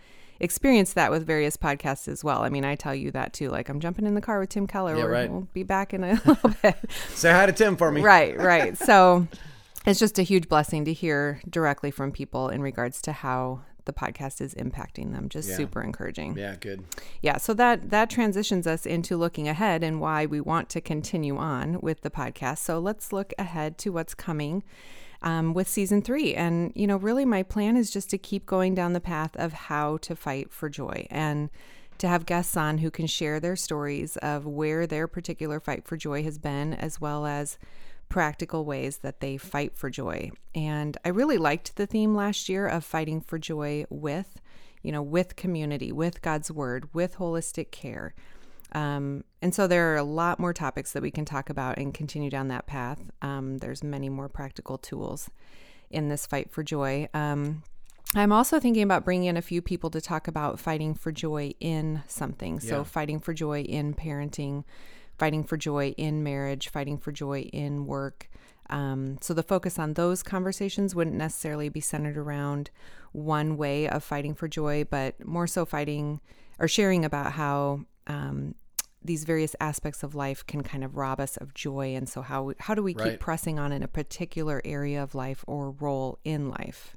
experienced 0.41 0.95
that 0.97 1.11
with 1.11 1.25
various 1.27 1.57
podcasts 1.57 2.09
as 2.09 2.23
well. 2.25 2.43
I 2.43 2.49
mean, 2.49 2.65
I 2.65 2.75
tell 2.75 2.95
you 2.95 3.11
that 3.13 3.33
too. 3.33 3.51
Like 3.51 3.69
I'm 3.69 3.81
jumping 3.81 4.07
in 4.07 4.15
the 4.15 4.21
car 4.21 4.39
with 4.41 4.51
Tim 4.51 4.67
Keller. 4.67 4.97
Yeah, 4.97 5.05
right. 5.05 5.31
We'll 5.31 5.49
be 5.53 5.63
back 5.63 5.95
in 5.95 6.05
a 6.05 6.13
little 6.25 6.51
bit. 6.63 6.77
say 7.15 7.31
hi 7.33 7.47
to 7.47 7.53
tim 7.53 7.77
for 7.77 7.91
me 7.91 8.01
right, 8.01 8.37
right. 8.53 8.77
So 8.77 9.27
it's 9.87 9.99
just 9.99 10.19
a 10.19 10.23
huge 10.23 10.49
blessing 10.49 10.85
to 10.87 10.93
hear 10.93 11.41
directly 11.49 11.91
from 11.91 12.11
people 12.13 12.49
in 12.49 12.63
regards 12.63 13.01
to 13.03 13.13
how 13.13 13.61
the 13.85 13.93
podcast 13.93 14.41
is 14.41 14.55
impacting 14.55 15.13
them. 15.13 15.29
Just 15.29 15.49
Yeah. 15.51 15.57
super 15.57 15.83
encouraging. 15.83 16.37
Yeah, 16.37 16.57
good. 16.61 16.85
Yeah, 17.23 17.37
so 17.37 17.55
that 17.55 17.91
that 17.91 18.11
transitions 18.11 18.67
us 18.67 18.87
into 18.87 19.17
looking 19.17 19.49
ahead 19.49 19.83
and 19.83 20.01
why 20.01 20.27
we 20.27 20.41
want 20.41 20.69
to 20.71 20.81
continue 20.81 21.37
on 21.37 21.81
with 21.81 22.01
the 22.03 22.11
podcast. 22.11 22.59
So 22.59 22.79
let's 22.79 23.13
look 23.13 23.33
ahead 23.39 23.79
to 23.79 23.91
what's 23.91 24.15
coming 24.15 24.63
um, 25.23 25.55
with 25.55 25.69
season 25.69 26.03
three. 26.03 26.35
And 26.35 26.73
you 26.75 26.87
know, 26.87 26.97
really, 26.97 27.25
my 27.25 27.43
plan 27.43 27.77
is 27.77 27.91
just 27.91 28.11
to 28.11 28.19
keep 28.19 28.47
going 28.47 28.75
down 28.75 28.93
the 28.93 29.01
path 29.01 29.37
of 29.37 29.53
how 29.53 29.97
to 29.99 30.15
fight 30.15 30.53
for 30.53 30.69
joy 30.69 31.07
and 31.11 31.51
to 31.97 32.09
have 32.09 32.27
guests 32.27 32.57
on 32.57 32.79
who 32.79 32.91
can 32.91 33.07
share 33.07 33.39
their 33.39 33.55
stories 33.55 34.17
of 34.17 34.45
where 34.47 34.85
their 34.87 35.07
particular 35.07 35.61
fight 35.61 35.87
for 35.87 35.97
joy 35.97 36.25
has 36.25 36.39
been, 36.39 36.75
as 36.75 37.01
well 37.01 37.25
as 37.25 37.57
practical 38.15 38.65
ways 38.65 38.99
that 38.99 39.19
they 39.19 39.37
fight 39.37 39.77
for 39.77 39.91
joy. 39.91 40.31
And 40.55 40.97
I 41.05 41.09
really 41.09 41.37
liked 41.37 41.75
the 41.75 41.85
theme 41.85 42.15
last 42.15 42.49
year 42.49 42.65
of 42.65 42.85
fighting 42.85 43.21
for 43.21 43.41
joy 43.41 43.87
with, 43.91 44.41
you 44.83 44.93
know, 44.93 45.03
with 45.03 45.35
community, 45.35 45.91
with 45.91 46.23
God's 46.23 46.49
word, 46.49 46.95
with 46.95 47.17
holistic 47.17 47.73
care. 47.73 48.15
Um, 48.71 49.25
and 49.43 49.53
so 49.53 49.67
there 49.67 49.93
are 49.93 49.97
a 49.97 50.05
lot 50.05 50.39
more 50.39 50.53
topics 50.53 50.93
that 50.93 51.03
we 51.03 51.11
can 51.11 51.25
talk 51.25 51.51
about 51.51 51.77
and 51.77 51.93
continue 51.93 52.31
down 52.31 52.47
that 52.49 52.67
path. 52.69 53.01
Um, 53.21 53.59
there's 53.59 53.83
many 53.83 54.09
more 54.09 54.29
practical 54.29 54.79
tools 54.79 55.29
in 55.91 56.09
this 56.09 56.25
fight 56.25 56.53
for 56.53 56.63
joy. 56.63 57.09
Um, 57.15 57.65
I'm 58.15 58.31
also 58.31 58.61
thinking 58.61 58.85
about 58.85 59.05
bringing 59.05 59.27
in 59.27 59.37
a 59.37 59.43
few 59.43 59.61
people 59.61 59.91
to 59.91 60.01
talk 60.01 60.29
about 60.29 60.61
fighting 60.61 60.95
for 60.95 61.11
joy 61.11 61.53
in 61.59 62.05
something. 62.07 62.61
So, 62.61 62.77
Yeah. 62.79 62.85
fighting 62.85 63.19
for 63.19 63.35
joy 63.35 63.63
in 63.63 63.93
parenting, 63.93 64.63
fighting 65.19 65.45
for 65.45 65.57
joy 65.57 65.95
in 65.97 66.23
marriage, 66.23 66.69
fighting 66.69 66.99
for 66.99 67.13
joy 67.13 67.43
in 67.53 67.87
work. 67.87 68.29
Um, 68.71 69.19
so, 69.21 69.35
the 69.35 69.43
focus 69.43 69.79
on 69.79 69.95
those 69.95 70.23
conversations 70.23 70.95
wouldn't 70.95 71.17
necessarily 71.17 71.69
be 71.69 71.81
centered 71.81 72.17
around 72.17 72.71
one 73.13 73.57
way 73.57 73.89
of 73.89 74.03
fighting 74.03 74.35
for 74.35 74.49
joy, 74.49 74.85
but 74.85 75.25
more 75.25 75.47
so 75.47 75.65
fighting 75.65 76.21
or 76.59 76.67
sharing 76.67 77.05
about 77.05 77.33
how 77.33 77.81
um, 78.07 78.55
these 79.03 79.25
various 79.25 79.55
aspects 79.61 80.03
of 80.03 80.15
life 80.15 80.47
can 80.47 80.63
kind 80.63 80.83
of 80.83 80.97
rob 80.97 81.21
us 81.21 81.37
of 81.37 81.53
joy. 81.53 81.95
And 81.95 82.09
so, 82.09 82.23
how, 82.23 82.53
how 82.59 82.75
do 82.75 82.83
we 82.83 82.95
keep 82.95 83.21
pressing 83.21 83.59
on 83.59 83.71
in 83.71 83.83
a 83.83 83.89
particular 83.89 84.63
area 84.65 85.03
of 85.03 85.15
life 85.15 85.45
or 85.47 85.71
role 85.73 86.19
in 86.25 86.49
life? 86.49 86.97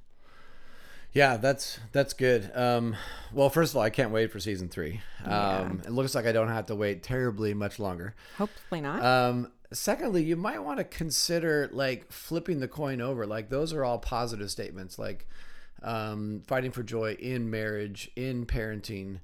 Yeah, 1.14 1.38
that's 1.38 1.80
that's 1.94 2.14
good. 2.14 2.52
Um, 2.54 2.96
well, 3.34 3.50
first 3.50 3.74
of 3.74 3.78
all, 3.78 3.84
I 3.84 3.90
can't 3.90 4.12
wait 4.12 4.32
for 4.32 4.40
season 4.40 4.70
three. 4.70 5.02
Um, 5.26 5.82
It 5.86 5.92
looks 5.92 6.14
like 6.14 6.26
I 6.26 6.32
don't 6.32 6.50
have 6.50 6.68
to 6.68 6.76
wait 6.76 7.02
terribly 7.04 7.54
much 7.54 7.80
longer. 7.80 8.14
Hopefully 8.38 8.82
not. 8.82 9.04
Um, 9.04 9.52
secondly, 9.74 10.24
you 10.24 10.36
might 10.36 10.60
want 10.60 10.78
to 10.78 10.84
consider 10.84 11.70
like 11.72 12.12
flipping 12.12 12.60
the 12.60 12.68
coin 12.68 13.02
over. 13.02 13.26
Like 13.26 13.50
those 13.50 13.74
are 13.74 13.84
all 13.84 13.98
positive 13.98 14.52
statements. 14.52 15.00
Like 15.00 15.28
um, 15.82 16.44
fighting 16.48 16.72
for 16.72 16.84
joy 16.84 17.14
in 17.14 17.50
marriage, 17.50 18.12
in 18.16 18.46
parenting. 18.46 19.20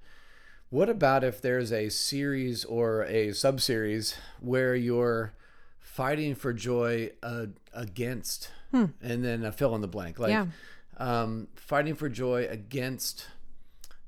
What 0.70 0.90
about 0.90 1.24
if 1.24 1.40
there's 1.42 1.72
a 1.72 1.90
series 1.90 2.66
or 2.66 3.04
a 3.04 3.34
sub 3.34 3.62
series 3.62 4.16
where 4.40 4.74
you're 4.76 5.34
fighting 5.80 6.34
for 6.34 6.52
joy 6.54 7.12
uh, 7.22 7.48
against, 7.74 8.50
and 8.72 9.24
then 9.24 9.46
a 9.46 9.52
fill 9.52 9.76
in 9.76 9.82
the 9.82 9.88
blank, 9.88 10.18
like 10.18 10.32
Yeah. 10.32 10.48
Um, 10.98 11.48
fighting 11.56 11.96
for 11.96 12.10
joy 12.10 12.46
against 12.50 13.28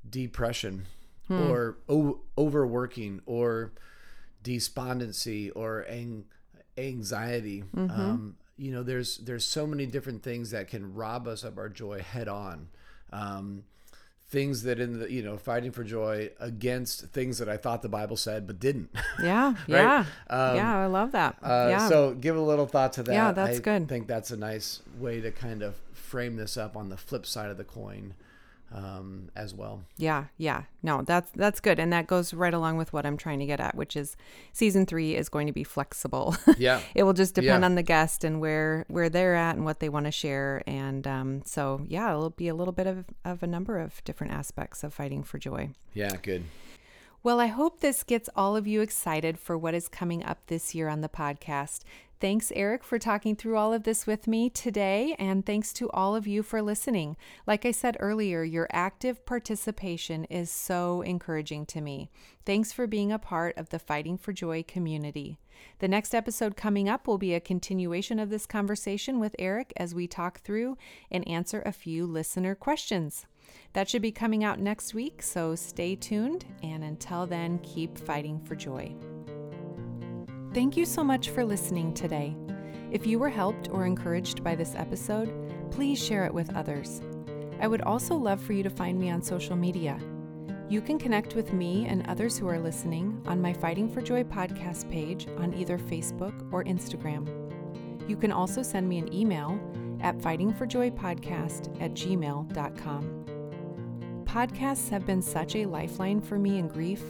depression 0.08 0.86
or 1.28 1.76
o- 1.88 2.20
overworking 2.38 3.20
or 3.26 3.72
despondency 4.42 5.50
or 5.50 5.84
ang- 5.88 6.24
anxiety. 6.78 7.64
Um, 7.76 8.36
you 8.56 8.70
know, 8.72 8.82
there's 8.82 9.18
there's 9.18 9.44
so 9.44 9.66
many 9.66 9.86
different 9.86 10.22
things 10.22 10.50
that 10.52 10.68
can 10.68 10.94
rob 10.94 11.26
us 11.26 11.42
of 11.44 11.58
our 11.58 11.68
joy 11.68 12.00
head 12.00 12.28
on. 12.28 12.68
Um, 13.12 13.64
things 14.28 14.62
that 14.64 14.80
in 14.80 14.98
the 14.98 15.12
you 15.12 15.22
know 15.22 15.36
fighting 15.36 15.70
for 15.70 15.84
joy 15.84 16.30
against 16.40 17.06
things 17.08 17.38
that 17.38 17.48
I 17.48 17.56
thought 17.56 17.82
the 17.82 17.88
Bible 17.88 18.16
said 18.16 18.46
but 18.46 18.58
didn't. 18.58 18.90
Yeah, 19.22 19.54
yeah, 19.66 20.04
Um, 20.28 20.56
yeah. 20.56 20.78
I 20.78 20.86
love 20.86 21.12
that. 21.12 21.36
Uh, 21.42 21.66
yeah, 21.70 21.88
So 21.88 22.14
give 22.14 22.36
a 22.36 22.40
little 22.40 22.66
thought 22.66 22.92
to 22.94 23.02
that. 23.04 23.12
Yeah, 23.12 23.32
that's 23.32 23.58
I 23.58 23.60
good. 23.60 23.82
I 23.82 23.86
think 23.86 24.06
that's 24.06 24.30
a 24.30 24.36
nice 24.36 24.80
way 24.98 25.20
to 25.20 25.30
kind 25.32 25.62
of 25.62 25.74
frame 26.06 26.36
this 26.36 26.56
up 26.56 26.76
on 26.76 26.88
the 26.88 26.96
flip 26.96 27.26
side 27.26 27.50
of 27.50 27.56
the 27.58 27.64
coin 27.64 28.14
um, 28.74 29.28
as 29.36 29.54
well. 29.54 29.84
yeah, 29.96 30.24
yeah. 30.38 30.62
No, 30.82 31.02
that's 31.02 31.30
that's 31.32 31.60
good, 31.60 31.78
and 31.78 31.92
that 31.92 32.06
goes 32.08 32.34
right 32.34 32.52
along 32.52 32.78
with 32.78 32.92
what 32.92 33.06
I'm 33.06 33.16
trying 33.16 33.38
to 33.38 33.46
get 33.46 33.60
at, 33.60 33.76
which 33.76 33.96
is 33.96 34.16
season 34.52 34.86
three 34.86 35.14
is 35.14 35.28
going 35.28 35.46
to 35.46 35.52
be 35.52 35.62
flexible. 35.64 36.34
Yeah. 36.58 36.80
it 36.94 37.04
will 37.04 37.12
just 37.12 37.34
depend 37.36 37.60
Yeah. 37.62 37.66
on 37.66 37.74
the 37.76 37.82
guest 37.84 38.24
and 38.24 38.40
where 38.40 38.84
where 38.88 39.08
they're 39.08 39.36
at 39.36 39.54
and 39.56 39.64
what 39.64 39.78
they 39.80 39.88
want 39.88 40.06
to 40.06 40.10
share, 40.12 40.62
and 40.66 41.06
um, 41.06 41.42
so 41.44 41.82
yeah, 41.86 42.10
it'll 42.10 42.30
be 42.30 42.48
a 42.48 42.54
little 42.56 42.72
bit 42.72 42.88
of 42.88 43.04
of 43.24 43.42
a 43.42 43.46
number 43.46 43.78
of 43.78 44.02
different 44.04 44.32
aspects 44.32 44.82
of 44.82 44.92
fighting 44.92 45.22
for 45.22 45.38
joy. 45.38 45.70
Yeah, 45.94 46.16
good. 46.20 46.42
Well, 47.22 47.40
I 47.40 47.46
hope 47.46 47.80
this 47.80 48.02
gets 48.04 48.28
all 48.36 48.56
of 48.56 48.66
you 48.68 48.80
excited 48.82 49.36
for 49.38 49.58
what 49.58 49.74
is 49.74 49.88
coming 49.88 50.24
up 50.24 50.38
this 50.46 50.74
year 50.76 50.88
on 50.88 51.00
the 51.00 51.08
podcast. 51.08 51.80
Thanks, 52.18 52.50
Eric, 52.56 52.82
for 52.82 52.98
talking 52.98 53.36
through 53.36 53.58
all 53.58 53.74
of 53.74 53.82
this 53.82 54.06
with 54.06 54.26
me 54.26 54.48
today, 54.48 55.14
and 55.18 55.44
thanks 55.44 55.74
to 55.74 55.90
all 55.90 56.16
of 56.16 56.26
you 56.26 56.42
for 56.42 56.62
listening. 56.62 57.18
Like 57.46 57.66
I 57.66 57.72
said 57.72 57.98
earlier, 58.00 58.42
your 58.42 58.68
active 58.72 59.26
participation 59.26 60.24
is 60.24 60.50
so 60.50 61.02
encouraging 61.02 61.66
to 61.66 61.82
me. 61.82 62.10
Thanks 62.46 62.72
for 62.72 62.86
being 62.86 63.12
a 63.12 63.18
part 63.18 63.58
of 63.58 63.68
the 63.68 63.78
Fighting 63.78 64.16
for 64.16 64.32
Joy 64.32 64.64
community. 64.66 65.36
The 65.80 65.88
next 65.88 66.14
episode 66.14 66.56
coming 66.56 66.88
up 66.88 67.06
will 67.06 67.18
be 67.18 67.34
a 67.34 67.40
continuation 67.40 68.18
of 68.18 68.30
this 68.30 68.46
conversation 68.46 69.20
with 69.20 69.36
Eric 69.38 69.74
as 69.76 69.94
we 69.94 70.06
talk 70.06 70.40
through 70.40 70.78
and 71.10 71.26
answer 71.28 71.62
a 71.66 71.72
few 71.72 72.06
listener 72.06 72.54
questions. 72.54 73.26
That 73.74 73.90
should 73.90 74.02
be 74.02 74.10
coming 74.10 74.42
out 74.42 74.58
next 74.58 74.94
week, 74.94 75.22
so 75.22 75.54
stay 75.54 75.96
tuned. 75.96 76.46
And 76.62 76.82
until 76.82 77.26
then, 77.26 77.58
keep 77.58 77.98
fighting 77.98 78.40
for 78.40 78.54
joy. 78.54 78.94
Thank 80.56 80.74
you 80.74 80.86
so 80.86 81.04
much 81.04 81.28
for 81.28 81.44
listening 81.44 81.92
today. 81.92 82.34
If 82.90 83.06
you 83.06 83.18
were 83.18 83.28
helped 83.28 83.68
or 83.68 83.84
encouraged 83.84 84.42
by 84.42 84.54
this 84.54 84.74
episode, 84.74 85.30
please 85.70 86.02
share 86.02 86.24
it 86.24 86.32
with 86.32 86.56
others. 86.56 87.02
I 87.60 87.68
would 87.68 87.82
also 87.82 88.14
love 88.14 88.40
for 88.40 88.54
you 88.54 88.62
to 88.62 88.70
find 88.70 88.98
me 88.98 89.10
on 89.10 89.20
social 89.20 89.54
media. 89.54 90.00
You 90.70 90.80
can 90.80 90.98
connect 90.98 91.34
with 91.34 91.52
me 91.52 91.84
and 91.84 92.06
others 92.06 92.38
who 92.38 92.48
are 92.48 92.58
listening 92.58 93.22
on 93.26 93.38
my 93.38 93.52
Fighting 93.52 93.86
for 93.86 94.00
Joy 94.00 94.24
podcast 94.24 94.90
page 94.90 95.26
on 95.36 95.52
either 95.52 95.76
Facebook 95.76 96.50
or 96.50 96.64
Instagram. 96.64 97.28
You 98.08 98.16
can 98.16 98.32
also 98.32 98.62
send 98.62 98.88
me 98.88 98.96
an 98.96 99.12
email 99.12 99.60
at 100.00 100.16
fightingforjoypodcast 100.16 101.82
at 101.82 101.92
gmail.com. 101.92 103.24
Podcasts 104.24 104.88
have 104.88 105.04
been 105.04 105.20
such 105.20 105.54
a 105.54 105.66
lifeline 105.66 106.22
for 106.22 106.38
me 106.38 106.56
in 106.56 106.66
grief 106.66 107.02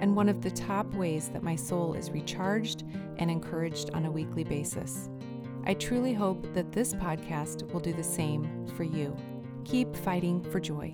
and 0.00 0.16
one 0.16 0.28
of 0.28 0.42
the 0.42 0.50
top 0.50 0.92
ways 0.94 1.28
that 1.28 1.44
my 1.44 1.54
soul 1.54 1.94
is 1.94 2.10
recharged 2.10 2.84
and 3.18 3.30
encouraged 3.30 3.90
on 3.90 4.06
a 4.06 4.10
weekly 4.10 4.42
basis. 4.42 5.08
I 5.64 5.74
truly 5.74 6.14
hope 6.14 6.52
that 6.54 6.72
this 6.72 6.94
podcast 6.94 7.70
will 7.70 7.80
do 7.80 7.92
the 7.92 8.02
same 8.02 8.66
for 8.76 8.82
you. 8.82 9.16
Keep 9.64 9.94
fighting 9.94 10.42
for 10.42 10.58
joy. 10.58 10.92